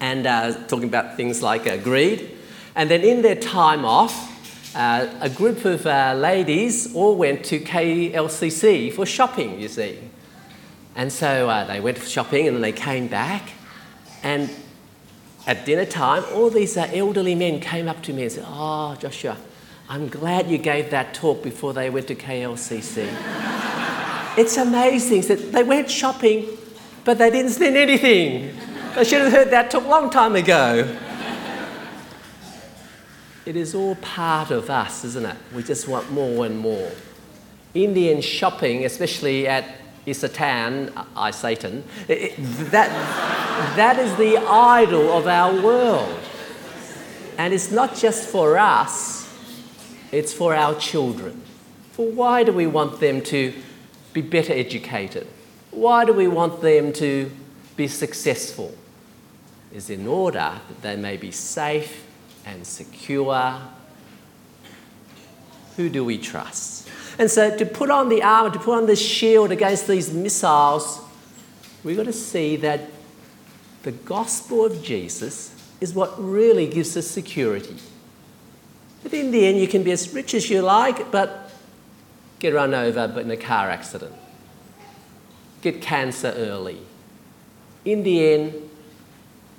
and 0.00 0.26
uh, 0.26 0.54
talking 0.66 0.88
about 0.88 1.16
things 1.16 1.42
like 1.42 1.66
uh, 1.66 1.76
greed. 1.76 2.30
And 2.74 2.90
then 2.90 3.02
in 3.02 3.22
their 3.22 3.36
time 3.36 3.84
off, 3.84 4.33
uh, 4.74 5.08
a 5.20 5.30
group 5.30 5.64
of 5.64 5.86
uh, 5.86 6.14
ladies 6.16 6.94
all 6.94 7.14
went 7.14 7.44
to 7.44 7.60
KLCC 7.60 8.92
for 8.92 9.06
shopping, 9.06 9.60
you 9.60 9.68
see. 9.68 9.98
And 10.96 11.12
so 11.12 11.48
uh, 11.48 11.64
they 11.64 11.80
went 11.80 11.98
shopping 11.98 12.46
and 12.48 12.56
then 12.56 12.62
they 12.62 12.72
came 12.72 13.06
back. 13.06 13.50
And 14.22 14.50
at 15.46 15.64
dinner 15.64 15.84
time, 15.84 16.24
all 16.32 16.50
these 16.50 16.76
uh, 16.76 16.88
elderly 16.92 17.34
men 17.34 17.60
came 17.60 17.88
up 17.88 18.02
to 18.04 18.12
me 18.12 18.22
and 18.24 18.32
said, 18.32 18.44
Oh, 18.46 18.96
Joshua, 18.96 19.36
I'm 19.88 20.08
glad 20.08 20.48
you 20.48 20.58
gave 20.58 20.90
that 20.90 21.14
talk 21.14 21.42
before 21.42 21.72
they 21.72 21.90
went 21.90 22.08
to 22.08 22.14
KLCC. 22.14 23.06
it's 24.38 24.56
amazing 24.56 25.22
that 25.22 25.52
they 25.52 25.62
went 25.62 25.90
shopping, 25.90 26.46
but 27.04 27.18
they 27.18 27.30
didn't 27.30 27.52
spend 27.52 27.76
anything. 27.76 28.56
They 28.94 29.04
should 29.04 29.22
have 29.22 29.32
heard 29.32 29.50
that 29.50 29.70
talk 29.70 29.84
a 29.84 29.88
long 29.88 30.10
time 30.10 30.36
ago. 30.36 30.98
It 33.46 33.56
is 33.56 33.74
all 33.74 33.94
part 33.96 34.50
of 34.50 34.70
us, 34.70 35.04
isn't 35.04 35.26
it? 35.26 35.36
We 35.54 35.62
just 35.62 35.86
want 35.86 36.10
more 36.10 36.46
and 36.46 36.58
more. 36.58 36.90
Indian 37.74 38.22
shopping, 38.22 38.84
especially 38.84 39.46
at 39.46 39.64
Isetan, 40.06 40.92
I 41.16 41.30
Satan, 41.30 41.84
that, 42.06 42.88
that 43.76 43.98
is 43.98 44.14
the 44.16 44.38
idol 44.38 45.12
of 45.12 45.26
our 45.26 45.60
world. 45.60 46.20
And 47.36 47.52
it's 47.52 47.70
not 47.70 47.96
just 47.96 48.28
for 48.28 48.58
us, 48.58 49.28
it's 50.12 50.32
for 50.32 50.54
our 50.54 50.74
children. 50.76 51.42
For 51.92 52.10
why 52.10 52.44
do 52.44 52.52
we 52.52 52.66
want 52.66 53.00
them 53.00 53.20
to 53.22 53.52
be 54.12 54.22
better 54.22 54.52
educated? 54.52 55.26
Why 55.70 56.04
do 56.04 56.12
we 56.12 56.28
want 56.28 56.62
them 56.62 56.92
to 56.94 57.30
be 57.76 57.88
successful? 57.88 58.74
Is 59.72 59.90
in 59.90 60.06
order 60.06 60.60
that 60.68 60.82
they 60.82 60.96
may 60.96 61.16
be 61.16 61.30
safe 61.30 62.04
and 62.46 62.66
secure. 62.66 63.60
Who 65.76 65.88
do 65.88 66.04
we 66.04 66.18
trust? 66.18 66.88
And 67.18 67.30
so, 67.30 67.56
to 67.56 67.66
put 67.66 67.90
on 67.90 68.08
the 68.08 68.22
armor, 68.22 68.50
to 68.50 68.58
put 68.58 68.76
on 68.76 68.86
the 68.86 68.96
shield 68.96 69.50
against 69.50 69.86
these 69.86 70.12
missiles, 70.12 71.00
we've 71.82 71.96
got 71.96 72.06
to 72.06 72.12
see 72.12 72.56
that 72.56 72.88
the 73.82 73.92
gospel 73.92 74.64
of 74.64 74.82
Jesus 74.82 75.54
is 75.80 75.94
what 75.94 76.12
really 76.22 76.66
gives 76.66 76.96
us 76.96 77.06
security. 77.06 77.76
But 79.02 79.12
in 79.12 79.30
the 79.30 79.46
end, 79.46 79.58
you 79.58 79.68
can 79.68 79.82
be 79.82 79.92
as 79.92 80.12
rich 80.14 80.34
as 80.34 80.48
you 80.48 80.62
like, 80.62 81.10
but 81.10 81.50
get 82.38 82.54
run 82.54 82.74
over 82.74 83.06
but 83.08 83.24
in 83.24 83.30
a 83.30 83.36
car 83.36 83.70
accident, 83.70 84.14
get 85.60 85.82
cancer 85.82 86.32
early. 86.36 86.78
In 87.84 88.02
the 88.02 88.32
end, 88.32 88.70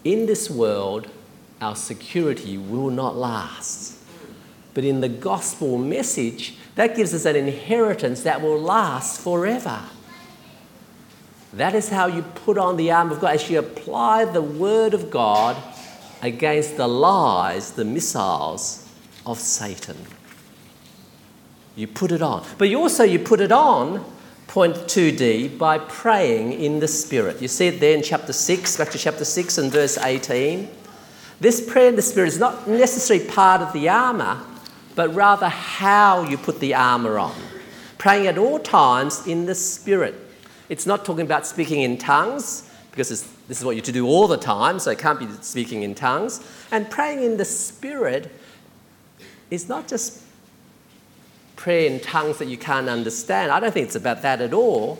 in 0.04 0.26
this 0.26 0.50
world, 0.50 1.08
our 1.66 1.76
security 1.76 2.60
will 2.60 2.92
not 2.92 3.16
last. 3.16 3.98
But 4.76 4.84
in 4.84 5.02
the 5.02 5.10
gospel 5.10 5.80
message, 5.80 6.58
that 6.76 6.96
gives 6.96 7.12
us 7.12 7.26
an 7.26 7.36
inheritance 7.36 8.22
that 8.22 8.40
will 8.40 8.60
last 8.60 9.20
forever. 9.20 9.82
That 11.54 11.74
is 11.74 11.90
how 11.90 12.06
you 12.06 12.22
put 12.22 12.60
on 12.60 12.78
the 12.78 12.92
arm 12.92 13.12
of 13.12 13.20
God, 13.20 13.36
as 13.36 13.50
you 13.50 13.58
apply 13.58 14.26
the 14.26 14.44
word 14.44 14.94
of 14.94 15.10
God 15.10 15.58
against 16.22 16.78
the 16.78 16.88
lies, 16.88 17.72
the 17.72 17.86
missiles 17.86 18.88
of 19.26 19.40
Satan. 19.40 19.98
You 21.76 21.88
put 21.88 22.12
it 22.12 22.22
on. 22.22 22.46
But 22.60 22.70
you 22.70 22.80
also 22.80 23.04
you 23.04 23.18
put 23.18 23.42
it 23.42 23.52
on, 23.52 24.06
point 24.46 24.76
2d, 24.76 25.58
by 25.58 25.80
praying 25.80 26.54
in 26.54 26.80
the 26.80 26.88
Spirit. 26.88 27.42
You 27.42 27.48
see 27.48 27.68
it 27.68 27.80
there 27.80 27.98
in 27.98 28.04
chapter 28.04 28.34
6, 28.34 28.78
back 28.78 28.92
to 28.92 29.00
chapter 29.00 29.26
6 29.26 29.58
and 29.58 29.72
verse 29.72 29.98
18. 29.98 30.70
This 31.40 31.68
prayer 31.70 31.90
in 31.90 31.96
the 31.96 32.02
Spirit 32.02 32.28
is 32.28 32.40
not 32.40 32.68
necessarily 32.68 33.28
part 33.28 33.62
of 33.62 33.74
the 33.74 33.90
armour, 33.90 34.42
but 34.96 35.14
rather 35.14 35.50
how 35.50 36.24
you 36.24 36.38
put 36.38 36.60
the 36.60 36.74
armour 36.74 37.20
on. 37.20 37.36
Praying 37.98 38.28
at 38.28 38.38
all 38.38 38.60
times 38.60 39.26
in 39.28 39.46
the 39.46 39.56
Spirit. 39.56 40.16
It's 40.70 40.86
not 40.86 41.06
talking 41.06 41.26
about 41.26 41.46
speaking 41.46 41.82
in 41.82 41.98
tongues, 41.98 42.70
because 42.92 43.10
this 43.10 43.60
is 43.60 43.66
what 43.66 43.76
you're 43.76 43.84
to 43.84 43.92
do 43.92 44.08
all 44.08 44.28
the 44.28 44.38
time, 44.38 44.80
so 44.80 44.92
it 44.92 45.00
can't 45.00 45.20
be 45.20 45.28
speaking 45.42 45.84
in 45.84 45.94
tongues. 45.94 46.40
And 46.72 46.90
praying 46.90 47.24
in 47.24 47.38
the 47.38 47.46
Spirit 47.46 48.32
is 49.52 49.68
not 49.68 49.88
just 49.88 50.22
prayer 51.56 51.92
in 51.92 52.00
tongues 52.00 52.38
that 52.38 52.48
you 52.48 52.58
can't 52.58 52.90
understand. 52.90 53.52
I 53.52 53.60
don't 53.60 53.74
think 53.74 53.88
it's 53.88 53.96
about 53.96 54.22
that 54.22 54.42
at 54.42 54.54
all. 54.54 55.00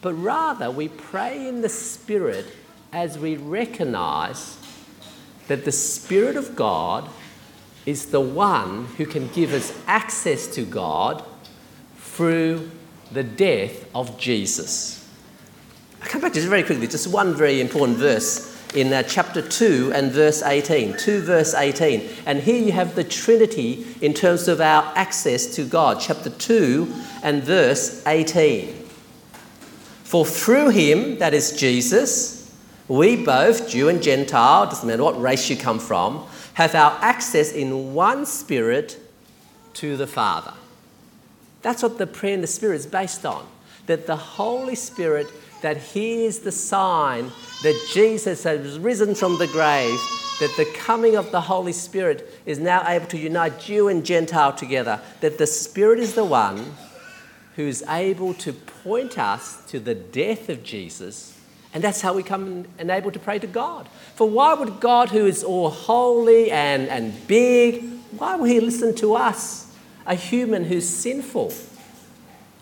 But 0.00 0.14
rather, 0.14 0.70
we 0.70 0.88
pray 0.88 1.46
in 1.48 1.60
the 1.60 1.68
Spirit 1.68 2.46
as 2.92 3.18
we 3.18 3.36
recognize 3.36 4.57
that 5.48 5.64
the 5.64 5.72
Spirit 5.72 6.36
of 6.36 6.54
God 6.54 7.08
is 7.84 8.06
the 8.06 8.20
one 8.20 8.84
who 8.96 9.06
can 9.06 9.28
give 9.28 9.52
us 9.52 9.76
access 9.86 10.46
to 10.48 10.64
God 10.64 11.24
through 11.96 12.70
the 13.10 13.24
death 13.24 13.88
of 13.94 14.18
Jesus. 14.18 15.08
I 16.02 16.06
come 16.06 16.20
back 16.20 16.32
to 16.32 16.38
just 16.38 16.48
very 16.48 16.62
quickly, 16.62 16.86
just 16.86 17.08
one 17.08 17.34
very 17.34 17.60
important 17.60 17.98
verse 17.98 18.54
in 18.74 18.92
uh, 18.92 19.02
chapter 19.02 19.40
2 19.40 19.92
and 19.94 20.12
verse 20.12 20.42
18. 20.42 20.96
2 20.98 21.22
verse 21.22 21.54
18. 21.54 22.08
And 22.26 22.40
here 22.40 22.62
you 22.62 22.72
have 22.72 22.94
the 22.94 23.04
Trinity 23.04 23.86
in 24.02 24.12
terms 24.12 24.48
of 24.48 24.60
our 24.60 24.92
access 24.94 25.46
to 25.56 25.64
God. 25.64 25.98
Chapter 26.00 26.30
2 26.30 26.92
and 27.22 27.42
verse 27.42 28.06
18. 28.06 28.74
For 30.04 30.24
through 30.24 30.70
him, 30.70 31.18
that 31.18 31.34
is 31.34 31.52
Jesus, 31.52 32.37
we 32.88 33.22
both, 33.22 33.68
Jew 33.68 33.88
and 33.88 34.02
Gentile, 34.02 34.66
doesn't 34.66 34.86
matter 34.86 35.04
what 35.04 35.20
race 35.20 35.48
you 35.50 35.56
come 35.56 35.78
from, 35.78 36.26
have 36.54 36.74
our 36.74 36.98
access 37.02 37.52
in 37.52 37.94
one 37.94 38.26
spirit 38.26 38.98
to 39.74 39.96
the 39.96 40.06
Father. 40.06 40.54
That's 41.62 41.82
what 41.82 41.98
the 41.98 42.06
prayer 42.06 42.34
in 42.34 42.40
the 42.40 42.46
Spirit 42.46 42.76
is 42.76 42.86
based 42.86 43.26
on. 43.26 43.46
That 43.86 44.06
the 44.06 44.16
Holy 44.16 44.74
Spirit 44.74 45.28
that 45.62 45.76
He 45.76 46.24
is 46.24 46.40
the 46.40 46.52
sign 46.52 47.30
that 47.62 47.88
Jesus 47.92 48.44
has 48.44 48.78
risen 48.78 49.14
from 49.14 49.38
the 49.38 49.46
grave, 49.48 49.98
that 50.40 50.54
the 50.56 50.68
coming 50.76 51.16
of 51.16 51.30
the 51.32 51.40
Holy 51.40 51.72
Spirit 51.72 52.28
is 52.46 52.58
now 52.58 52.86
able 52.86 53.06
to 53.06 53.18
unite 53.18 53.58
Jew 53.58 53.88
and 53.88 54.04
Gentile 54.04 54.52
together, 54.52 55.00
that 55.20 55.38
the 55.38 55.46
Spirit 55.46 55.98
is 55.98 56.14
the 56.14 56.24
one 56.24 56.74
who 57.56 57.66
is 57.66 57.82
able 57.88 58.34
to 58.34 58.52
point 58.52 59.18
us 59.18 59.64
to 59.66 59.80
the 59.80 59.94
death 59.94 60.48
of 60.48 60.62
Jesus. 60.62 61.37
And 61.74 61.84
that's 61.84 62.00
how 62.00 62.14
we 62.14 62.22
come 62.22 62.66
and 62.78 62.90
able 62.90 63.10
to 63.12 63.18
pray 63.18 63.38
to 63.38 63.46
God. 63.46 63.88
For 64.14 64.28
why 64.28 64.54
would 64.54 64.80
God, 64.80 65.10
who 65.10 65.26
is 65.26 65.44
all 65.44 65.70
holy 65.70 66.50
and, 66.50 66.88
and 66.88 67.26
big, 67.26 67.84
why 68.16 68.36
would 68.36 68.50
He 68.50 68.60
listen 68.60 68.94
to 68.96 69.14
us, 69.14 69.72
a 70.06 70.14
human 70.14 70.64
who's 70.64 70.88
sinful? 70.88 71.52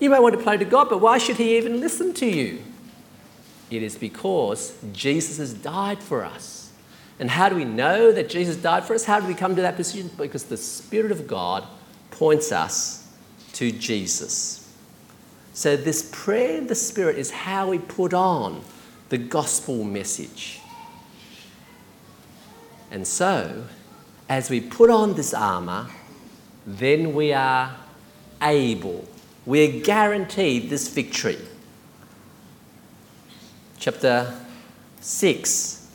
You 0.01 0.11
may 0.11 0.19
want 0.19 0.37
to 0.37 0.43
pray 0.43 0.57
to 0.57 0.65
God, 0.65 0.89
but 0.91 1.01
why 1.01 1.19
should 1.19 1.37
He 1.37 1.57
even 1.57 1.81
listen 1.81 2.13
to 2.15 2.27
you? 2.27 2.63
It 3.71 3.83
is 3.83 3.97
because 3.97 4.77
Jesus 4.93 5.39
has 5.39 5.55
died 5.55 6.03
for 6.03 6.25
us. 6.25 6.73
And 7.19 7.31
how 7.31 7.49
do 7.49 7.57
we 7.57 7.65
know 7.65 8.13
that 8.13 8.29
Jesus 8.29 8.57
died 8.57 8.85
for 8.85 8.95
us? 8.95 9.05
How 9.05 9.21
do 9.21 9.27
we 9.27 9.35
come 9.35 9.57
to 9.57 9.63
that 9.63 9.77
position? 9.77 10.11
Because 10.17 10.45
the 10.45 10.57
Spirit 10.57 11.11
of 11.13 11.27
God 11.27 11.67
points 12.11 12.53
us 12.53 13.09
to 13.55 13.73
Jesus. 13.73 14.63
So, 15.55 15.77
this 15.77 16.11
prayer 16.13 16.59
in 16.59 16.67
the 16.67 16.75
Spirit 16.75 17.17
is 17.17 17.31
how 17.31 17.71
we 17.71 17.79
put 17.79 18.13
on 18.13 18.63
the 19.09 19.19
gospel 19.19 19.85
message. 19.85 20.61
And 22.91 23.07
so, 23.07 23.65
as 24.29 24.51
we 24.51 24.61
put 24.61 24.91
on 24.91 25.15
this 25.15 25.35
armour, 25.35 25.89
then 26.67 27.15
we 27.15 27.33
are 27.33 27.77
able, 28.43 29.07
we're 29.45 29.81
guaranteed 29.81 30.71
this 30.71 30.89
victory 30.89 31.39
chapter 33.79 34.35
6 35.01 35.89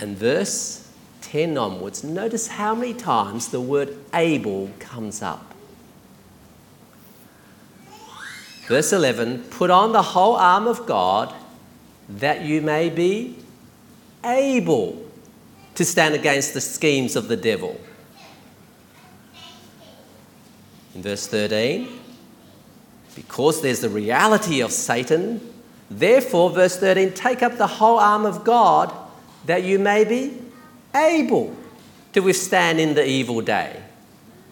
and 0.00 0.16
verse 0.16 0.88
10 1.22 1.58
onwards, 1.58 2.04
notice 2.04 2.46
how 2.46 2.74
many 2.74 2.94
times 2.94 3.48
the 3.48 3.60
word 3.60 3.96
able 4.12 4.70
comes 4.78 5.22
up. 5.22 5.53
Verse 8.66 8.92
11 8.92 9.44
Put 9.50 9.70
on 9.70 9.92
the 9.92 10.02
whole 10.02 10.36
arm 10.36 10.66
of 10.66 10.86
God 10.86 11.34
that 12.08 12.42
you 12.42 12.60
may 12.60 12.90
be 12.90 13.36
able 14.24 15.04
to 15.74 15.84
stand 15.84 16.14
against 16.14 16.54
the 16.54 16.60
schemes 16.60 17.16
of 17.16 17.28
the 17.28 17.36
devil. 17.36 17.80
In 20.94 21.02
verse 21.02 21.26
13, 21.26 21.88
because 23.16 23.62
there's 23.62 23.80
the 23.80 23.88
reality 23.88 24.60
of 24.60 24.70
Satan 24.70 25.40
Therefore, 25.90 26.50
verse 26.50 26.76
13, 26.78 27.12
take 27.12 27.42
up 27.42 27.56
the 27.56 27.66
whole 27.66 27.98
arm 27.98 28.24
of 28.24 28.44
God 28.44 28.92
that 29.46 29.62
you 29.62 29.78
may 29.78 30.04
be 30.04 30.36
able 30.94 31.54
to 32.12 32.20
withstand 32.20 32.80
in 32.80 32.94
the 32.94 33.06
evil 33.06 33.40
day, 33.40 33.82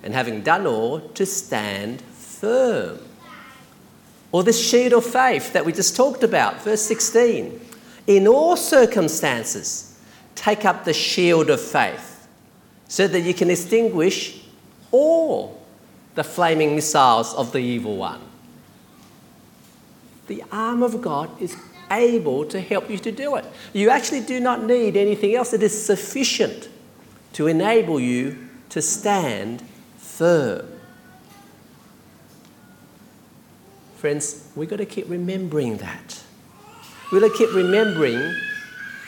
and 0.03 0.13
having 0.13 0.43
done 0.43 0.67
all, 0.67 1.01
to 1.01 1.25
stand 1.25 2.01
firm. 2.01 2.99
Or 4.33 4.43
this 4.43 4.61
shield 4.61 4.95
of 4.95 5.05
faith 5.05 5.53
that 5.53 5.65
we 5.65 5.73
just 5.73 5.95
talked 5.95 6.25
about, 6.25 6.63
verse 6.63 6.83
16. 6.83 7.61
In 8.07 8.27
all 8.27 8.57
circumstances, 8.57 10.01
take 10.35 10.65
up 10.65 10.85
the 10.85 10.95
shield 10.95 11.51
of 11.51 11.61
faith 11.61 12.27
so 12.89 13.07
that 13.07 13.21
you 13.21 13.35
can 13.35 13.51
extinguish 13.51 14.43
all 14.91 15.63
the 16.15 16.25
flaming 16.25 16.75
missiles 16.75 17.33
of 17.35 17.53
the 17.53 17.59
evil 17.59 17.97
one 17.97 18.21
the 20.33 20.43
arm 20.51 20.83
of 20.83 21.03
God 21.03 21.31
is 21.41 21.57
able 21.91 22.47
to 22.47 22.61
help 22.61 22.89
you 22.89 22.99
to 22.99 23.13
do 23.13 23.37
it. 23.37 23.45
You 23.75 23.91
actually 23.91 24.21
do 24.21 24.41
not 24.41 24.65
need 24.65 24.97
anything 24.97 25.35
else, 25.35 25.53
it 25.53 25.63
is 25.63 25.85
sufficient 25.85 26.69
to 27.35 27.47
enable 27.47 28.01
you 28.01 28.49
to 28.71 28.81
stand 28.81 29.63
firm. 29.99 30.67
Friends, 34.03 34.49
we've 34.57 34.69
got 34.69 34.79
to 34.79 34.85
keep 34.85 35.09
remembering 35.09 35.77
that. 35.77 36.21
We've 37.13 37.23
got 37.23 37.31
to 37.31 37.39
keep 37.39 37.55
remembering 37.55 38.35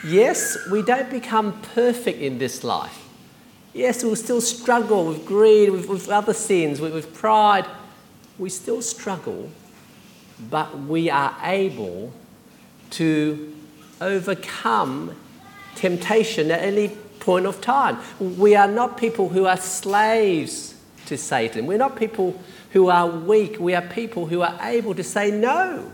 yes, 0.05 0.57
we 0.71 0.83
don't 0.83 1.11
become 1.11 1.61
perfect 1.75 2.21
in 2.21 2.39
this 2.39 2.63
life. 2.63 3.03
Yes, 3.73 4.05
we'll 4.05 4.15
still 4.15 4.41
struggle 4.41 5.05
with 5.05 5.27
greed, 5.27 5.71
with, 5.71 5.89
with 5.89 6.09
other 6.09 6.33
sins, 6.33 6.81
with, 6.81 6.95
with 6.95 7.13
pride. 7.13 7.67
We 8.39 8.49
still 8.51 8.81
struggle 8.83 9.51
but 10.49 10.79
we 10.79 11.11
are 11.11 11.37
able 11.43 12.13
to 12.91 13.53
overcome 14.01 15.17
temptation 15.75 16.53
at 16.53 16.61
any 16.61 16.91
point 17.19 17.47
of 17.47 17.61
time. 17.61 17.99
We 18.21 18.55
are 18.55 18.69
not 18.69 18.97
people 18.97 19.29
who 19.29 19.47
are 19.47 19.57
slaves 19.57 20.77
to 21.07 21.19
Satan. 21.19 21.67
We're 21.67 21.79
not 21.79 21.97
people 21.97 22.41
who 22.75 22.89
are 22.89 23.07
weak. 23.07 23.59
We 23.61 23.73
are 23.77 23.83
people 23.83 24.27
who 24.27 24.43
are 24.43 24.59
able 24.61 24.97
to 24.97 25.05
say 25.05 25.31
no 25.31 25.93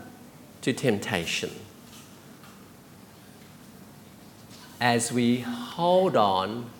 to 0.63 0.73
temptation. 0.73 1.51
As 4.81 5.13
we 5.13 5.41
hold 5.41 6.17
on 6.17 6.71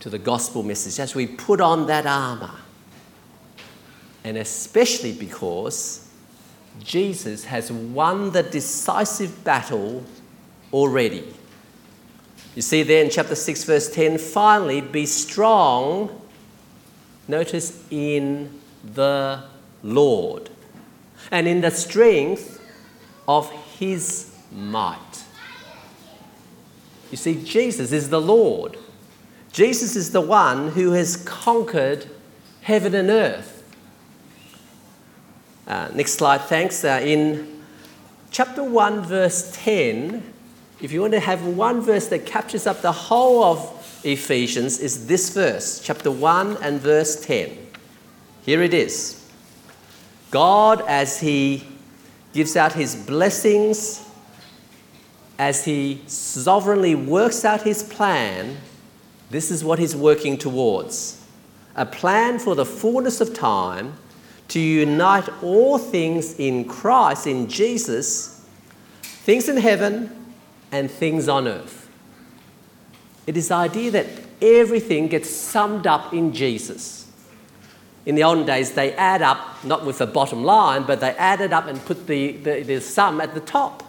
to 0.00 0.10
the 0.10 0.18
gospel 0.18 0.64
message, 0.64 0.98
as 0.98 1.14
we 1.14 1.28
put 1.28 1.60
on 1.60 1.86
that 1.86 2.06
armour, 2.06 2.50
and 4.24 4.36
especially 4.36 5.12
because 5.12 6.10
Jesus 6.80 7.44
has 7.44 7.70
won 7.70 8.32
the 8.32 8.42
decisive 8.42 9.44
battle 9.44 10.02
already. 10.72 11.32
You 12.56 12.62
see 12.62 12.82
there 12.82 13.04
in 13.04 13.10
chapter 13.10 13.36
6, 13.36 13.62
verse 13.62 13.94
10 13.94 14.18
finally, 14.18 14.80
be 14.80 15.06
strong, 15.06 16.20
notice, 17.28 17.84
in 17.92 18.50
the 18.94 19.44
Lord 19.82 20.50
and 21.30 21.48
in 21.48 21.60
the 21.60 21.70
strength 21.70 22.60
of 23.26 23.50
his 23.78 24.34
might. 24.52 25.24
You 27.10 27.16
see, 27.16 27.42
Jesus 27.44 27.92
is 27.92 28.10
the 28.10 28.20
Lord. 28.20 28.76
Jesus 29.52 29.96
is 29.96 30.12
the 30.12 30.20
one 30.20 30.70
who 30.70 30.92
has 30.92 31.16
conquered 31.16 32.06
heaven 32.62 32.94
and 32.94 33.10
earth. 33.10 33.52
Uh, 35.66 35.88
next 35.94 36.12
slide, 36.12 36.42
thanks. 36.42 36.84
Uh, 36.84 37.00
in 37.02 37.62
chapter 38.30 38.62
1, 38.62 39.02
verse 39.02 39.50
10, 39.54 40.22
if 40.80 40.92
you 40.92 41.00
want 41.00 41.12
to 41.14 41.20
have 41.20 41.44
one 41.44 41.80
verse 41.80 42.08
that 42.08 42.26
captures 42.26 42.66
up 42.66 42.82
the 42.82 42.92
whole 42.92 43.42
of 43.42 44.00
Ephesians, 44.04 44.78
is 44.78 45.06
this 45.06 45.30
verse, 45.30 45.80
chapter 45.80 46.10
1 46.10 46.58
and 46.58 46.80
verse 46.80 47.24
10. 47.24 47.65
Here 48.46 48.62
it 48.62 48.72
is 48.72 49.28
God, 50.30 50.80
as 50.86 51.18
He 51.18 51.66
gives 52.32 52.56
out 52.56 52.72
His 52.72 52.94
blessings, 52.94 54.08
as 55.36 55.64
He 55.64 56.00
sovereignly 56.06 56.94
works 56.94 57.44
out 57.44 57.62
His 57.62 57.82
plan, 57.82 58.56
this 59.30 59.50
is 59.50 59.64
what 59.64 59.80
He's 59.80 59.96
working 59.96 60.38
towards 60.38 61.24
a 61.74 61.84
plan 61.84 62.38
for 62.38 62.54
the 62.54 62.64
fullness 62.64 63.20
of 63.20 63.34
time 63.34 63.92
to 64.48 64.60
unite 64.60 65.28
all 65.42 65.76
things 65.76 66.38
in 66.38 66.64
Christ, 66.64 67.26
in 67.26 67.48
Jesus, 67.48 68.46
things 69.02 69.48
in 69.48 69.56
heaven 69.56 70.34
and 70.72 70.90
things 70.90 71.28
on 71.28 71.48
earth. 71.48 71.90
It 73.26 73.36
is 73.36 73.48
the 73.48 73.56
idea 73.56 73.90
that 73.90 74.06
everything 74.40 75.08
gets 75.08 75.28
summed 75.28 75.86
up 75.86 76.14
in 76.14 76.32
Jesus. 76.32 77.05
In 78.06 78.14
the 78.14 78.22
olden 78.22 78.46
days, 78.46 78.72
they 78.72 78.92
add 78.92 79.20
up, 79.20 79.64
not 79.64 79.84
with 79.84 79.98
the 79.98 80.06
bottom 80.06 80.44
line, 80.44 80.84
but 80.84 81.00
they 81.00 81.10
added 81.16 81.52
up 81.52 81.66
and 81.66 81.84
put 81.84 82.06
the, 82.06 82.32
the, 82.36 82.62
the 82.62 82.80
sum 82.80 83.20
at 83.20 83.34
the 83.34 83.40
top. 83.40 83.82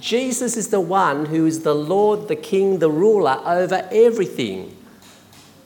Jesus 0.00 0.56
is 0.56 0.68
the 0.68 0.80
one 0.80 1.26
who 1.26 1.46
is 1.46 1.62
the 1.62 1.74
Lord, 1.74 2.26
the 2.26 2.34
King, 2.34 2.80
the 2.80 2.90
ruler 2.90 3.40
over 3.46 3.88
everything. 3.92 4.76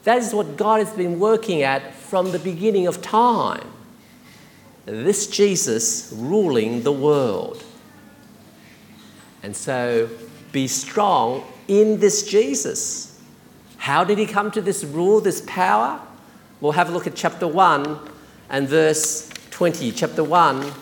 That 0.05 0.19
is 0.19 0.35
what 0.35 0.59
God 0.59 0.81
has 0.81 0.93
been 0.93 1.19
working 1.19 1.63
at 1.63 1.95
from 1.95 2.33
the 2.33 2.39
beginning 2.39 2.87
of 2.87 3.01
time. 3.01 3.67
This 4.85 5.27
Jesus 5.27 6.13
ruling 6.15 6.83
the 6.83 6.93
world. 6.93 7.65
And 9.43 9.57
so 9.57 10.11
be 10.53 10.69
strong 10.69 11.45
in 11.67 11.99
this 12.01 12.29
Jesus. 12.29 13.19
How 13.79 14.05
did 14.05 14.19
he 14.19 14.27
come 14.27 14.51
to 14.51 14.61
this 14.61 14.85
rule, 14.85 15.23
this 15.23 15.43
power? 15.47 16.01
We'll 16.61 16.73
have 16.73 16.91
a 16.91 16.93
look 16.93 17.07
at 17.07 17.15
chapter 17.15 17.49
1 17.49 17.99
and 18.51 18.69
verse 18.69 19.31
20. 19.51 19.93
Chapter 19.93 20.23
1 20.23 20.73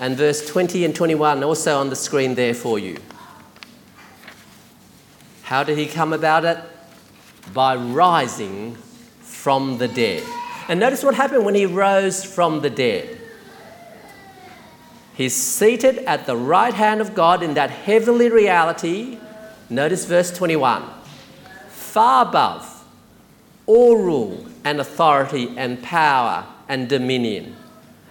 and 0.00 0.16
verse 0.16 0.46
20 0.46 0.84
and 0.86 0.94
21 0.94 1.44
also 1.44 1.78
on 1.78 1.90
the 1.90 1.96
screen 1.96 2.34
there 2.34 2.54
for 2.54 2.78
you. 2.78 2.96
How 5.42 5.62
did 5.62 5.76
he 5.76 5.86
come 5.86 6.14
about 6.14 6.46
it? 6.46 6.58
By 7.52 7.76
rising 7.76 8.76
from 9.20 9.76
the 9.76 9.88
dead. 9.88 10.22
And 10.68 10.80
notice 10.80 11.04
what 11.04 11.14
happened 11.14 11.44
when 11.44 11.54
he 11.54 11.66
rose 11.66 12.24
from 12.24 12.62
the 12.62 12.70
dead. 12.70 13.18
He's 15.14 15.34
seated 15.34 15.98
at 15.98 16.24
the 16.24 16.36
right 16.36 16.74
hand 16.74 17.02
of 17.02 17.14
God 17.14 17.42
in 17.42 17.54
that 17.54 17.70
heavenly 17.70 18.30
reality. 18.30 19.18
Notice 19.68 20.06
verse 20.06 20.30
21 20.30 20.82
far 21.68 22.26
above 22.26 22.84
all 23.66 23.96
rule 23.96 24.46
and 24.66 24.80
authority 24.80 25.48
and 25.56 25.80
power 25.80 26.44
and 26.68 26.88
dominion, 26.88 27.54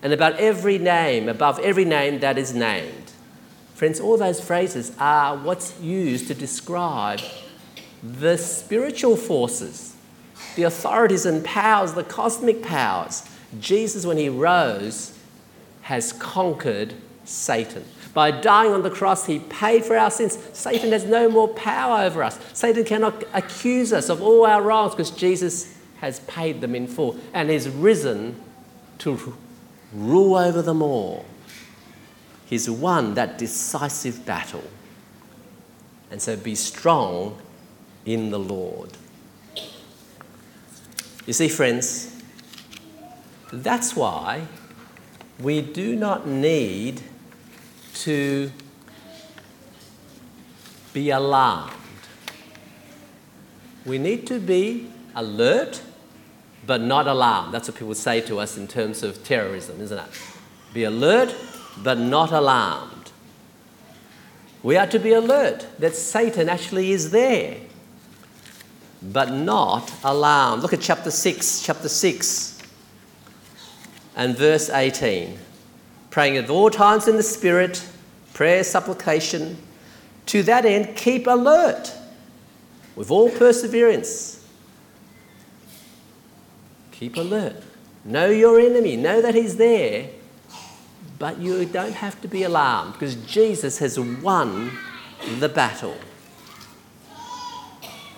and 0.01 0.13
about 0.13 0.39
every 0.39 0.77
name, 0.77 1.27
above 1.27 1.59
every 1.59 1.83
name 1.83 2.21
that 2.21 2.37
is 2.37 2.53
named. 2.53 3.11
Friends, 3.73 3.99
all 3.99 4.15
those 4.15 4.39
phrases 4.39 4.93
are 4.97 5.35
what's 5.35 5.77
used 5.81 6.27
to 6.27 6.33
describe 6.33 7.19
the 8.01 8.37
spiritual 8.37 9.17
forces, 9.17 9.97
the 10.55 10.63
authorities 10.63 11.25
and 11.25 11.43
powers, 11.43 11.91
the 11.91 12.05
cosmic 12.05 12.63
powers. 12.63 13.29
Jesus, 13.59 14.05
when 14.05 14.15
he 14.15 14.29
rose, 14.29 15.13
has 15.81 16.13
conquered 16.13 16.93
Satan. 17.25 17.83
By 18.13 18.31
dying 18.31 18.71
on 18.71 18.81
the 18.81 18.89
cross, 18.89 19.25
he 19.25 19.39
paid 19.39 19.83
for 19.83 19.97
our 19.97 20.09
sins. 20.09 20.37
Satan 20.53 20.93
has 20.93 21.03
no 21.03 21.29
more 21.29 21.49
power 21.49 22.05
over 22.05 22.23
us. 22.23 22.39
Satan 22.53 22.85
cannot 22.85 23.25
accuse 23.33 23.91
us 23.91 24.07
of 24.07 24.21
all 24.21 24.45
our 24.45 24.61
wrongs 24.61 24.93
because 24.93 25.11
Jesus 25.11 25.74
has 26.05 26.19
paid 26.21 26.61
them 26.61 26.75
in 26.75 26.85
full 26.85 27.19
and 27.33 27.49
is 27.49 27.67
risen 27.67 28.39
to 28.99 29.35
rule 29.91 30.35
over 30.35 30.61
them 30.61 30.83
all. 30.83 31.25
He's 32.45 32.69
won 32.69 33.15
that 33.15 33.39
decisive 33.39 34.23
battle. 34.23 34.63
And 36.11 36.21
so 36.21 36.37
be 36.37 36.53
strong 36.53 37.41
in 38.05 38.29
the 38.29 38.37
Lord. 38.37 38.91
You 41.25 41.33
see, 41.33 41.49
friends, 41.49 42.15
that's 43.51 43.95
why 43.95 44.45
we 45.39 45.59
do 45.59 45.95
not 45.95 46.27
need 46.27 47.01
to 47.95 48.51
be 50.93 51.09
alarmed. 51.09 51.73
We 53.87 53.97
need 53.97 54.27
to 54.27 54.39
be 54.39 54.91
alert 55.15 55.81
but 56.65 56.81
not 56.81 57.07
alarmed. 57.07 57.53
That's 57.53 57.67
what 57.67 57.77
people 57.77 57.95
say 57.95 58.21
to 58.21 58.39
us 58.39 58.57
in 58.57 58.67
terms 58.67 59.03
of 59.03 59.23
terrorism, 59.23 59.81
isn't 59.81 59.97
it? 59.97 60.05
Be 60.73 60.83
alert, 60.83 61.35
but 61.83 61.97
not 61.97 62.31
alarmed. 62.31 63.11
We 64.63 64.77
are 64.77 64.87
to 64.87 64.99
be 64.99 65.13
alert 65.13 65.67
that 65.79 65.95
Satan 65.95 66.49
actually 66.49 66.91
is 66.91 67.11
there, 67.11 67.57
but 69.01 69.31
not 69.31 69.93
alarmed. 70.03 70.63
Look 70.63 70.73
at 70.73 70.81
chapter 70.81 71.11
6, 71.11 71.61
chapter 71.61 71.87
6, 71.87 72.59
and 74.15 74.35
verse 74.35 74.69
18. 74.69 75.37
Praying 76.09 76.37
at 76.37 76.49
all 76.49 76.69
times 76.69 77.07
in 77.07 77.17
the 77.17 77.23
Spirit, 77.23 77.85
prayer, 78.33 78.63
supplication. 78.63 79.57
To 80.27 80.41
that 80.43 80.65
end, 80.65 80.95
keep 80.95 81.27
alert 81.27 81.93
with 82.95 83.11
all 83.11 83.29
perseverance 83.29 84.34
Keep 86.99 87.17
alert. 87.17 87.61
Know 88.03 88.29
your 88.29 88.59
enemy. 88.59 88.95
Know 88.95 89.21
that 89.21 89.35
he's 89.35 89.57
there. 89.57 90.09
But 91.17 91.39
you 91.39 91.65
don't 91.65 91.93
have 91.93 92.21
to 92.21 92.27
be 92.27 92.43
alarmed 92.43 92.93
because 92.93 93.15
Jesus 93.15 93.79
has 93.79 93.99
won 93.99 94.71
the 95.39 95.49
battle. 95.49 95.95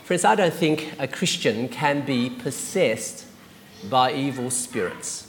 Friends, 0.03 0.23
I 0.23 0.35
don't 0.35 0.53
think 0.53 0.93
a 0.99 1.07
Christian 1.07 1.67
can 1.69 2.05
be 2.05 2.29
possessed 2.29 3.25
by 3.89 4.13
evil 4.13 4.49
spirits. 4.49 5.27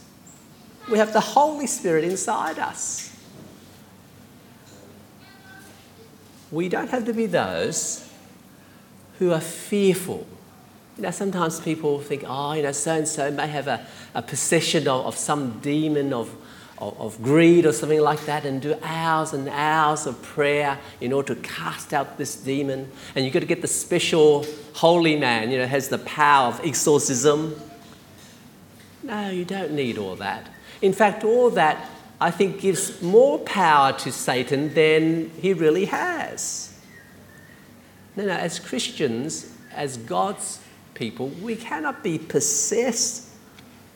We 0.90 0.98
have 0.98 1.12
the 1.12 1.20
Holy 1.20 1.66
Spirit 1.66 2.04
inside 2.04 2.58
us. 2.58 3.14
We 6.50 6.68
don't 6.68 6.88
have 6.88 7.04
to 7.04 7.12
be 7.12 7.26
those 7.26 8.08
who 9.18 9.32
are 9.32 9.40
fearful 9.40 10.26
you 10.98 11.04
know, 11.04 11.12
sometimes 11.12 11.60
people 11.60 12.00
think, 12.00 12.24
oh, 12.26 12.54
you 12.54 12.62
know, 12.64 12.72
so 12.72 12.96
and 12.96 13.06
so 13.06 13.30
may 13.30 13.46
have 13.46 13.68
a, 13.68 13.86
a 14.16 14.22
possession 14.22 14.88
of, 14.88 15.06
of 15.06 15.16
some 15.16 15.60
demon 15.60 16.12
of, 16.12 16.28
of, 16.78 17.00
of, 17.00 17.22
greed 17.22 17.64
or 17.64 17.72
something 17.72 18.00
like 18.00 18.26
that 18.26 18.44
and 18.44 18.60
do 18.60 18.74
hours 18.82 19.32
and 19.32 19.48
hours 19.48 20.06
of 20.06 20.20
prayer 20.22 20.76
in 21.00 21.12
order 21.12 21.36
to 21.36 21.40
cast 21.40 21.94
out 21.94 22.18
this 22.18 22.34
demon. 22.34 22.90
And 23.14 23.24
you've 23.24 23.32
got 23.32 23.40
to 23.40 23.46
get 23.46 23.62
the 23.62 23.68
special 23.68 24.44
holy 24.74 25.14
man, 25.14 25.52
you 25.52 25.58
know, 25.58 25.66
has 25.66 25.88
the 25.88 25.98
power 25.98 26.48
of 26.48 26.60
exorcism. 26.66 27.54
No, 29.04 29.30
you 29.30 29.44
don't 29.44 29.70
need 29.70 29.98
all 29.98 30.16
that. 30.16 30.48
In 30.82 30.92
fact, 30.92 31.22
all 31.22 31.50
that 31.50 31.88
I 32.20 32.32
think 32.32 32.60
gives 32.60 33.00
more 33.00 33.38
power 33.38 33.92
to 34.00 34.10
Satan 34.10 34.74
than 34.74 35.30
he 35.40 35.52
really 35.52 35.84
has. 35.84 36.76
No, 38.16 38.24
no, 38.24 38.32
as 38.32 38.58
Christians, 38.58 39.54
as 39.72 39.96
God's 39.96 40.58
people, 40.98 41.28
we 41.28 41.56
cannot 41.56 42.02
be 42.02 42.18
possessed 42.18 43.28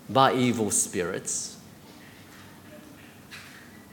by 0.08 0.34
evil 0.34 0.70
spirits. 0.70 1.58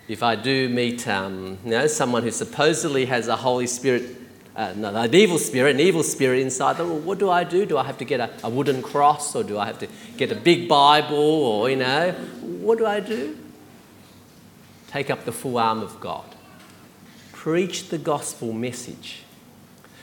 If 0.08 0.24
I 0.24 0.36
do 0.36 0.70
meet 0.70 1.08
um, 1.08 1.58
you 1.64 1.72
know, 1.72 1.88
someone 1.88 2.24
who 2.24 2.32
supposedly 2.32 3.06
has 3.06 3.28
a 3.28 3.36
Holy 3.36 3.68
Spirit, 3.68 4.16
uh, 4.56 4.74
no, 4.76 4.96
an 4.96 5.14
evil 5.14 5.38
spirit, 5.38 5.76
an 5.76 5.80
evil 5.80 6.04
spirit 6.04 6.40
inside 6.40 6.78
them, 6.78 6.90
well, 6.90 7.00
what 7.00 7.20
do 7.20 7.30
I 7.30 7.44
do? 7.44 7.66
Do 7.66 7.78
I 7.78 7.84
have 7.84 7.98
to 8.00 8.06
get 8.06 8.20
a, 8.20 8.32
a 8.44 8.50
wooden 8.50 8.82
cross 8.82 9.36
or 9.36 9.44
do 9.44 9.60
I 9.60 9.66
have 9.68 9.80
to 9.80 9.88
get 10.18 10.32
a 10.32 10.36
big 10.36 10.68
Bible 10.68 11.16
or, 11.16 11.70
you 11.70 11.76
know, 11.76 12.12
what 12.42 12.78
do 12.78 12.86
I 12.86 13.00
do? 13.00 13.38
Take 14.88 15.12
up 15.12 15.26
the 15.26 15.32
full 15.32 15.60
arm 15.60 15.82
of 15.82 16.00
God. 16.00 16.26
Preach 17.32 17.90
the 17.90 18.00
gospel 18.00 18.52
message. 18.52 19.22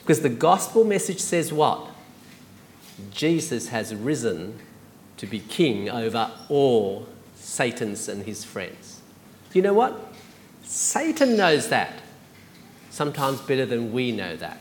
Because 0.00 0.20
the 0.20 0.28
gospel 0.28 0.84
message 0.84 1.18
says 1.18 1.52
what? 1.52 1.88
Jesus 3.10 3.68
has 3.68 3.94
risen 3.94 4.58
to 5.18 5.26
be 5.26 5.40
king 5.40 5.88
over 5.90 6.30
all 6.48 7.06
Satan's 7.34 8.08
and 8.08 8.24
his 8.24 8.44
friends. 8.44 9.00
Do 9.50 9.58
you 9.58 9.62
know 9.62 9.74
what? 9.74 10.14
Satan 10.62 11.36
knows 11.36 11.68
that, 11.68 11.92
sometimes 12.90 13.40
better 13.40 13.66
than 13.66 13.92
we 13.92 14.12
know 14.12 14.36
that. 14.36 14.60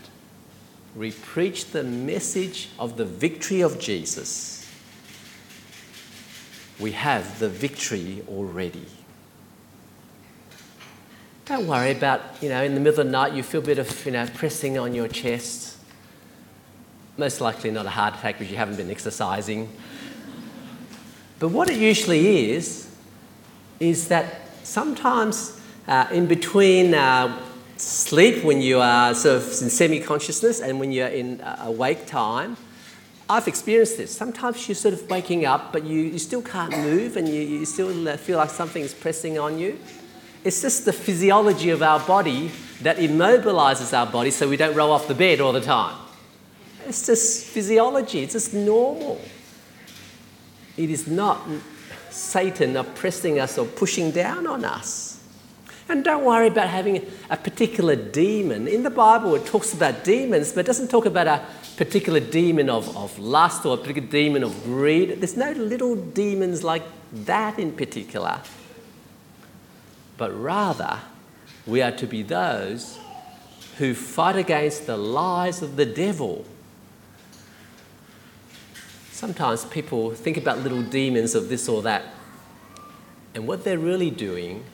We 0.95 1.11
preach 1.11 1.71
the 1.71 1.83
message 1.83 2.69
of 2.79 2.95
the 2.95 3.05
victory 3.05 3.61
of 3.61 3.79
Jesus. 3.79 4.69
We 6.79 6.91
have 6.93 7.39
the 7.39 7.49
victory 7.49 8.23
already. 8.29 8.85
Don't 11.45 11.67
worry 11.67 11.91
about, 11.91 12.21
you 12.41 12.49
know, 12.49 12.63
in 12.63 12.73
the 12.73 12.79
middle 12.79 12.99
of 12.99 13.05
the 13.05 13.11
night 13.11 13.33
you 13.33 13.43
feel 13.43 13.61
a 13.61 13.65
bit 13.65 13.77
of, 13.77 14.05
you 14.05 14.11
know, 14.11 14.25
pressing 14.33 14.77
on 14.77 14.95
your 14.95 15.07
chest 15.07 15.74
most 17.17 17.41
likely 17.41 17.71
not 17.71 17.85
a 17.85 17.89
heart 17.89 18.15
attack 18.15 18.35
because 18.37 18.51
you 18.51 18.57
haven't 18.57 18.75
been 18.75 18.91
exercising. 18.91 19.69
But 21.39 21.49
what 21.49 21.69
it 21.69 21.77
usually 21.77 22.51
is, 22.51 22.89
is 23.79 24.07
that 24.07 24.41
sometimes 24.63 25.59
uh, 25.87 26.07
in 26.11 26.25
between 26.25 26.93
uh, 26.93 27.39
sleep, 27.77 28.43
when 28.43 28.61
you 28.61 28.79
are 28.79 29.13
sort 29.13 29.37
of 29.37 29.43
in 29.43 29.69
semi 29.69 29.99
consciousness, 29.99 30.61
and 30.61 30.79
when 30.79 30.91
you're 30.91 31.07
in 31.07 31.41
uh, 31.41 31.63
awake 31.65 32.05
time, 32.05 32.57
I've 33.29 33.47
experienced 33.47 33.97
this. 33.97 34.15
Sometimes 34.15 34.67
you're 34.67 34.75
sort 34.75 34.93
of 34.93 35.09
waking 35.09 35.45
up, 35.45 35.73
but 35.73 35.83
you, 35.83 36.01
you 36.01 36.19
still 36.19 36.43
can't 36.43 36.77
move 36.77 37.17
and 37.17 37.27
you, 37.27 37.41
you 37.41 37.65
still 37.65 38.07
uh, 38.07 38.17
feel 38.17 38.37
like 38.37 38.51
something's 38.51 38.93
pressing 38.93 39.39
on 39.39 39.57
you. 39.57 39.79
It's 40.43 40.61
just 40.61 40.85
the 40.85 40.93
physiology 40.93 41.71
of 41.71 41.81
our 41.81 41.99
body 41.99 42.51
that 42.81 42.97
immobilizes 42.97 43.97
our 43.97 44.05
body 44.05 44.29
so 44.29 44.47
we 44.47 44.57
don't 44.57 44.75
roll 44.75 44.91
off 44.91 45.07
the 45.07 45.15
bed 45.15 45.41
all 45.41 45.53
the 45.53 45.61
time. 45.61 46.04
It's 46.87 47.05
just 47.05 47.45
physiology, 47.45 48.23
it's 48.23 48.33
just 48.33 48.53
normal. 48.53 49.19
It 50.77 50.89
is 50.89 51.07
not 51.07 51.41
Satan 52.09 52.77
oppressing 52.77 53.39
us 53.39 53.57
or 53.57 53.65
pushing 53.65 54.11
down 54.11 54.47
on 54.47 54.65
us. 54.65 55.15
And 55.87 56.03
don't 56.03 56.25
worry 56.25 56.47
about 56.47 56.69
having 56.69 57.05
a 57.29 57.37
particular 57.37 57.95
demon. 57.95 58.67
In 58.67 58.81
the 58.81 58.89
Bible, 58.89 59.35
it 59.35 59.45
talks 59.45 59.73
about 59.73 60.03
demons, 60.03 60.51
but 60.51 60.61
it 60.61 60.67
doesn't 60.67 60.89
talk 60.89 61.05
about 61.05 61.27
a 61.27 61.45
particular 61.77 62.19
demon 62.19 62.69
of, 62.69 62.95
of 62.97 63.17
lust 63.19 63.65
or 63.65 63.75
a 63.75 63.77
particular 63.77 64.07
demon 64.07 64.43
of 64.43 64.63
greed. 64.63 65.21
There's 65.21 65.37
no 65.37 65.51
little 65.51 65.95
demons 65.95 66.63
like 66.63 66.83
that 67.13 67.59
in 67.59 67.71
particular. 67.73 68.41
But 70.17 70.31
rather, 70.31 70.99
we 71.67 71.81
are 71.81 71.91
to 71.91 72.07
be 72.07 72.23
those 72.23 72.97
who 73.77 73.93
fight 73.93 74.37
against 74.37 74.87
the 74.87 74.97
lies 74.97 75.61
of 75.61 75.75
the 75.75 75.85
devil. 75.85 76.45
Sometimes 79.15 79.63
people 79.63 80.11
think 80.13 80.35
about 80.35 80.59
little 80.59 80.81
demons 80.81 81.35
of 81.35 81.47
this 81.47 81.69
or 81.69 81.81
that, 81.83 82.03
and 83.33 83.47
what 83.47 83.63
they're 83.63 83.79
really 83.79 84.09
doing 84.09 84.65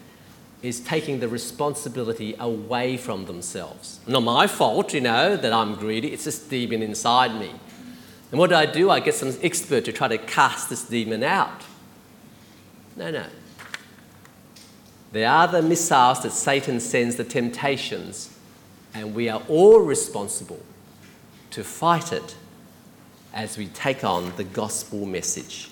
is 0.64 0.80
taking 0.80 1.20
the 1.20 1.28
responsibility 1.28 2.34
away 2.40 2.98
from 2.98 3.28
themselves. 3.28 4.00
Not 4.08 4.24
my 4.24 4.48
fault, 4.48 4.96
you 4.96 5.02
know, 5.02 5.38
that 5.38 5.54
I'm 5.54 5.76
greedy, 5.76 6.08
it's 6.08 6.24
this 6.24 6.40
demon 6.40 6.82
inside 6.82 7.40
me. 7.40 7.52
And 8.32 8.40
what 8.40 8.50
do 8.50 8.56
I 8.56 8.66
do? 8.66 8.90
I 8.90 9.00
get 9.00 9.14
some 9.14 9.32
expert 9.44 9.86
to 9.86 9.92
try 9.92 10.08
to 10.08 10.18
cast 10.18 10.72
this 10.72 10.86
demon 10.86 11.22
out. 11.22 11.62
No, 12.96 13.12
no. 13.12 13.26
They 15.12 15.24
are 15.24 15.48
the 15.48 15.62
missiles 15.62 16.24
that 16.24 16.32
Satan 16.32 16.80
sends, 16.80 17.16
the 17.16 17.24
temptations, 17.24 18.36
and 18.92 19.14
we 19.14 19.30
are 19.30 19.44
all 19.48 19.82
responsible 19.82 20.64
to 21.52 21.64
fight 21.64 22.12
it 22.12 22.36
as 23.34 23.58
we 23.58 23.68
take 23.68 24.04
on 24.04 24.36
the 24.36 24.44
gospel 24.44 25.06
message 25.06 25.70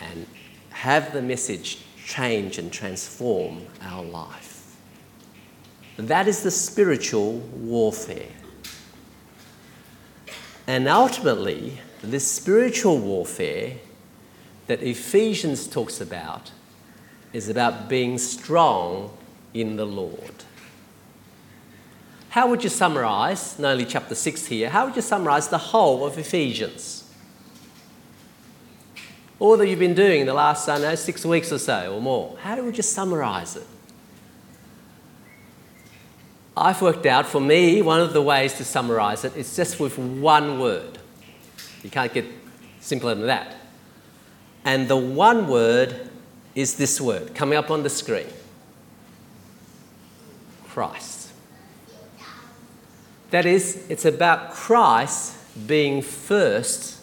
and 0.00 0.26
have 0.70 1.12
the 1.12 1.22
message 1.22 1.78
change 2.04 2.58
and 2.58 2.72
transform 2.72 3.66
our 3.82 4.04
life. 4.04 4.76
That 5.96 6.26
is 6.26 6.42
the 6.42 6.50
spiritual 6.50 7.38
warfare. 7.38 8.30
And 10.66 10.88
ultimately, 10.88 11.78
this 12.02 12.30
spiritual 12.30 12.98
warfare 12.98 13.76
that 14.66 14.82
Ephesians 14.82 15.66
talks 15.66 16.00
about 16.00 16.50
is 17.32 17.48
about 17.48 17.88
being 17.88 18.18
strong 18.18 19.16
in 19.52 19.76
the 19.76 19.84
Lord. 19.84 20.44
How 22.34 22.48
would 22.48 22.64
you 22.64 22.68
summarize, 22.68 23.56
not 23.60 23.74
only 23.74 23.84
chapter 23.84 24.16
6 24.16 24.46
here, 24.46 24.68
how 24.68 24.86
would 24.86 24.96
you 24.96 25.02
summarize 25.02 25.46
the 25.46 25.56
whole 25.56 26.04
of 26.04 26.18
Ephesians? 26.18 27.08
All 29.38 29.56
that 29.56 29.68
you've 29.68 29.78
been 29.78 29.94
doing 29.94 30.22
in 30.22 30.26
the 30.26 30.34
last, 30.34 30.68
I 30.68 30.78
know, 30.78 30.96
six 30.96 31.24
weeks 31.24 31.52
or 31.52 31.58
so 31.58 31.94
or 31.94 32.00
more. 32.00 32.36
How 32.42 32.60
would 32.60 32.76
you 32.76 32.82
summarize 32.82 33.54
it? 33.54 33.68
I've 36.56 36.82
worked 36.82 37.06
out 37.06 37.24
for 37.24 37.40
me, 37.40 37.80
one 37.82 38.00
of 38.00 38.12
the 38.12 38.22
ways 38.22 38.54
to 38.54 38.64
summarize 38.64 39.24
it 39.24 39.36
is 39.36 39.54
just 39.54 39.78
with 39.78 39.96
one 39.96 40.58
word. 40.58 40.98
You 41.84 41.90
can't 41.90 42.12
get 42.12 42.24
simpler 42.80 43.14
than 43.14 43.28
that. 43.28 43.54
And 44.64 44.88
the 44.88 44.96
one 44.96 45.46
word 45.46 46.10
is 46.56 46.74
this 46.74 47.00
word 47.00 47.36
coming 47.36 47.56
up 47.56 47.70
on 47.70 47.84
the 47.84 47.90
screen 47.90 48.26
Christ. 50.66 51.23
That 53.34 53.46
is, 53.46 53.84
it's 53.88 54.04
about 54.04 54.52
Christ 54.52 55.34
being 55.66 56.02
first 56.02 57.00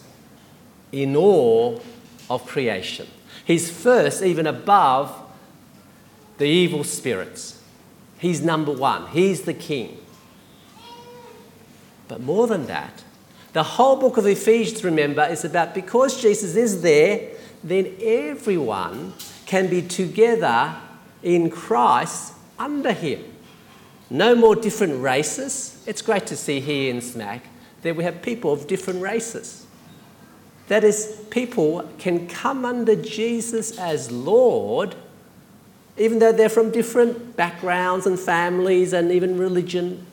in 0.90 1.14
all 1.14 1.82
of 2.30 2.46
creation. 2.46 3.06
He's 3.44 3.70
first, 3.70 4.22
even 4.22 4.46
above 4.46 5.14
the 6.38 6.46
evil 6.46 6.84
spirits. 6.84 7.62
He's 8.18 8.40
number 8.40 8.72
one, 8.72 9.08
He's 9.08 9.42
the 9.42 9.52
king. 9.52 9.98
But 12.08 12.22
more 12.22 12.46
than 12.46 12.64
that, 12.64 13.04
the 13.52 13.62
whole 13.62 13.96
book 13.96 14.16
of 14.16 14.26
Ephesians, 14.26 14.82
remember, 14.82 15.24
is 15.24 15.44
about 15.44 15.74
because 15.74 16.22
Jesus 16.22 16.56
is 16.56 16.80
there, 16.80 17.28
then 17.62 17.94
everyone 18.00 19.12
can 19.44 19.68
be 19.68 19.82
together 19.82 20.76
in 21.22 21.50
Christ 21.50 22.32
under 22.58 22.94
Him. 22.94 23.31
No 24.12 24.34
more 24.34 24.54
different 24.54 25.02
races. 25.02 25.82
It's 25.86 26.02
great 26.02 26.26
to 26.26 26.36
see 26.36 26.60
here 26.60 26.90
in 26.90 26.98
SMAC 27.00 27.40
that 27.80 27.96
we 27.96 28.04
have 28.04 28.20
people 28.20 28.52
of 28.52 28.66
different 28.66 29.00
races. 29.00 29.64
That 30.68 30.84
is, 30.84 31.18
people 31.30 31.88
can 31.96 32.28
come 32.28 32.66
under 32.66 32.94
Jesus 32.94 33.78
as 33.78 34.10
Lord, 34.10 34.94
even 35.96 36.18
though 36.18 36.30
they're 36.30 36.50
from 36.50 36.70
different 36.70 37.36
backgrounds 37.38 38.06
and 38.06 38.20
families 38.20 38.92
and 38.92 39.10
even 39.10 39.38
religion. 39.38 40.04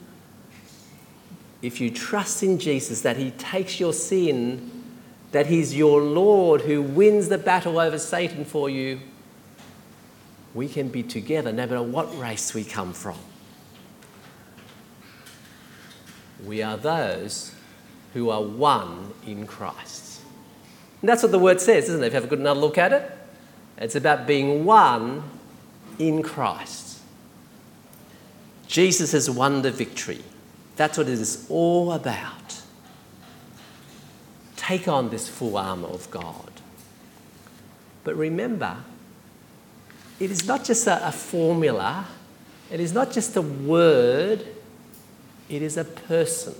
If 1.61 1.81
you 1.81 1.91
trust 1.91 2.41
in 2.41 2.57
Jesus 2.57 3.01
that 3.01 3.17
He 3.17 3.31
takes 3.31 3.81
your 3.81 3.91
sin, 3.91 4.71
that 5.33 5.47
He's 5.47 5.75
your 5.75 6.01
Lord 6.01 6.61
who 6.61 6.81
wins 6.81 7.27
the 7.27 7.37
battle 7.37 7.77
over 7.77 7.99
Satan 7.99 8.45
for 8.45 8.69
you, 8.69 9.01
we 10.53 10.69
can 10.69 10.87
be 10.87 11.03
together 11.03 11.51
no 11.51 11.67
matter 11.67 11.83
what 11.83 12.17
race 12.17 12.53
we 12.53 12.63
come 12.63 12.93
from. 12.93 13.17
We 16.45 16.61
are 16.61 16.77
those 16.77 17.53
who 18.13 18.29
are 18.29 18.41
one 18.41 19.13
in 19.25 19.45
Christ. 19.45 20.21
And 21.01 21.09
that's 21.09 21.23
what 21.23 21.31
the 21.31 21.39
word 21.39 21.61
says, 21.61 21.89
isn't 21.89 22.03
it? 22.03 22.07
If 22.07 22.13
you 22.13 22.15
have 22.15 22.25
a 22.25 22.27
good 22.27 22.39
another 22.39 22.59
look 22.59 22.77
at 22.77 22.91
it, 22.91 23.11
it's 23.77 23.95
about 23.95 24.27
being 24.27 24.65
one 24.65 25.23
in 25.97 26.23
Christ. 26.23 26.99
Jesus 28.67 29.13
has 29.13 29.29
won 29.29 29.61
the 29.61 29.71
victory. 29.71 30.23
That's 30.75 30.97
what 30.97 31.07
it 31.07 31.19
is 31.19 31.45
all 31.49 31.93
about. 31.93 32.61
Take 34.55 34.87
on 34.87 35.09
this 35.09 35.27
full 35.27 35.57
armour 35.57 35.87
of 35.87 36.09
God. 36.11 36.51
But 38.03 38.15
remember, 38.15 38.77
it 40.19 40.31
is 40.31 40.45
not 40.45 40.65
just 40.65 40.85
a, 40.87 41.07
a 41.07 41.11
formula, 41.11 42.05
it 42.69 42.79
is 42.79 42.93
not 42.93 43.11
just 43.11 43.35
a 43.35 43.41
word, 43.41 44.45
it 45.49 45.61
is 45.61 45.77
a 45.77 45.83
person. 45.83 46.55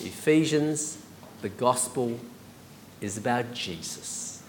Ephesians, 0.00 0.98
the 1.42 1.48
gospel, 1.48 2.18
is 3.00 3.16
about 3.16 3.54
Jesus. 3.54 4.42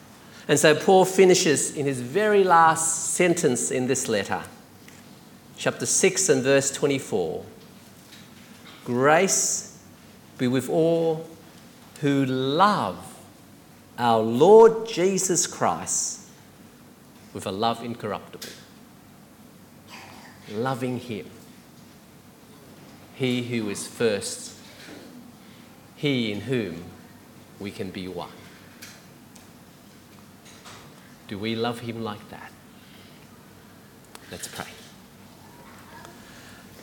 And 0.47 0.57
so 0.57 0.75
Paul 0.75 1.05
finishes 1.05 1.75
in 1.75 1.85
his 1.85 2.01
very 2.01 2.43
last 2.43 3.13
sentence 3.13 3.69
in 3.69 3.87
this 3.87 4.07
letter, 4.07 4.43
chapter 5.57 5.85
6 5.85 6.29
and 6.29 6.43
verse 6.43 6.71
24 6.71 7.45
Grace 8.85 9.77
be 10.37 10.47
with 10.47 10.69
all 10.69 11.27
who 11.99 12.25
love 12.25 12.97
our 13.97 14.19
Lord 14.19 14.87
Jesus 14.87 15.47
Christ 15.47 16.21
with 17.33 17.45
a 17.45 17.51
love 17.51 17.83
incorruptible. 17.83 18.49
Loving 20.53 20.99
Him. 20.99 21.25
He 23.17 23.41
who 23.41 23.67
is 23.71 23.87
first, 23.87 24.53
He 25.95 26.31
in 26.31 26.41
whom 26.41 26.83
we 27.59 27.71
can 27.71 27.89
be 27.89 28.07
one. 28.07 28.29
Do 31.27 31.39
we 31.39 31.55
love 31.55 31.79
Him 31.79 32.03
like 32.03 32.29
that? 32.29 32.51
Let's 34.29 34.47
pray. 34.47 34.67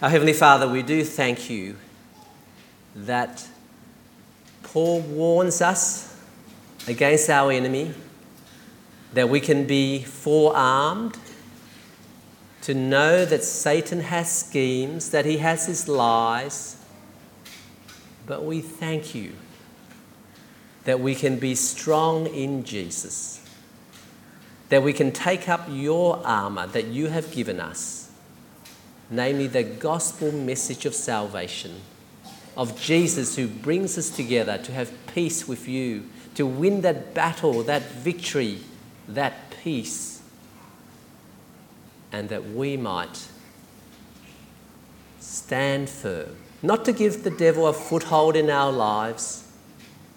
Our 0.03 0.11
Heavenly 0.11 0.32
Father, 0.32 0.68
we 0.68 0.82
do 0.82 1.05
thank 1.05 1.49
you 1.49 1.76
that 2.97 3.47
Paul 4.64 5.03
warns 5.03 5.62
us 5.62 6.20
against 6.89 7.30
our 7.30 7.53
enemy 7.53 7.95
that 9.12 9.28
we 9.28 9.39
can 9.39 9.68
be 9.68 10.03
forearmed 10.03 11.16
to 12.65 12.73
know 12.73 13.27
that 13.27 13.45
Satan 13.45 14.01
has 14.01 14.39
schemes, 14.39 15.11
that 15.11 15.27
he 15.27 15.37
has 15.37 15.67
his 15.67 15.87
lies. 15.87 16.77
But 18.27 18.43
we 18.43 18.62
thank 18.62 19.15
you 19.15 19.33
that 20.85 20.99
we 20.99 21.15
can 21.15 21.39
be 21.39 21.55
strong 21.55 22.27
in 22.27 22.65
Jesus, 22.65 23.47
that 24.71 24.83
we 24.83 24.95
can 24.95 25.12
take 25.12 25.47
up 25.47 25.67
your 25.69 26.27
armour 26.27 26.67
that 26.69 26.87
you 26.87 27.09
have 27.09 27.31
given 27.33 27.61
us, 27.61 28.11
namely 29.11 29.47
the 29.47 29.62
gospel 29.62 30.33
message 30.33 30.87
of 30.87 30.95
salvation, 30.95 31.83
of 32.57 32.81
Jesus 32.81 33.37
who 33.37 33.47
brings 33.47 33.99
us 33.99 34.09
together 34.09 34.57
to 34.57 34.73
have 34.73 34.91
peace 35.09 35.47
with 35.47 35.69
you, 35.69 36.09
to 36.35 36.47
win 36.47 36.81
that 36.81 37.12
battle, 37.12 37.62
that 37.65 37.83
victory 37.83 38.61
that 39.07 39.51
peace 39.62 40.14
and 42.15 42.29
that 42.29 42.51
we 42.51 42.77
might 42.77 43.29
stand 45.21 45.89
firm. 45.89 46.37
Not 46.62 46.85
to 46.87 46.93
give 46.93 47.25
the 47.25 47.31
devil 47.31 47.67
a 47.67 47.73
foothold 47.73 48.37
in 48.37 48.51
our 48.51 48.73
lives, 48.73 49.51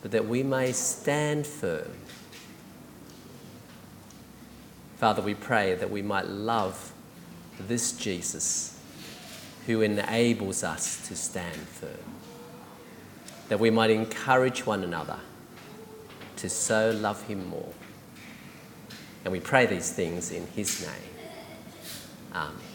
but 0.01 0.11
that 0.11 0.27
we 0.27 0.43
may 0.43 0.71
stand 0.71 1.45
firm 1.45 1.91
Father, 4.97 5.21
we 5.21 5.35
pray 5.35 5.75
that 5.75 5.91
we 5.91 6.01
might 6.01 6.25
love 6.25 6.91
this 7.59 7.91
Jesus 7.91 8.79
who 9.67 9.81
enables 9.81 10.63
us 10.63 11.07
to 11.07 11.15
stand 11.15 11.55
firm, 11.55 11.91
that 13.49 13.59
we 13.59 13.69
might 13.69 13.91
encourage 13.91 14.65
one 14.65 14.83
another 14.83 15.19
to 16.37 16.49
so 16.49 16.89
love 16.99 17.21
him 17.27 17.47
more. 17.47 17.69
And 19.23 19.31
we 19.31 19.39
pray 19.39 19.67
these 19.67 19.91
things 19.91 20.31
in 20.31 20.47
his 20.47 20.81
name. 20.81 21.16
Amen. 22.33 22.66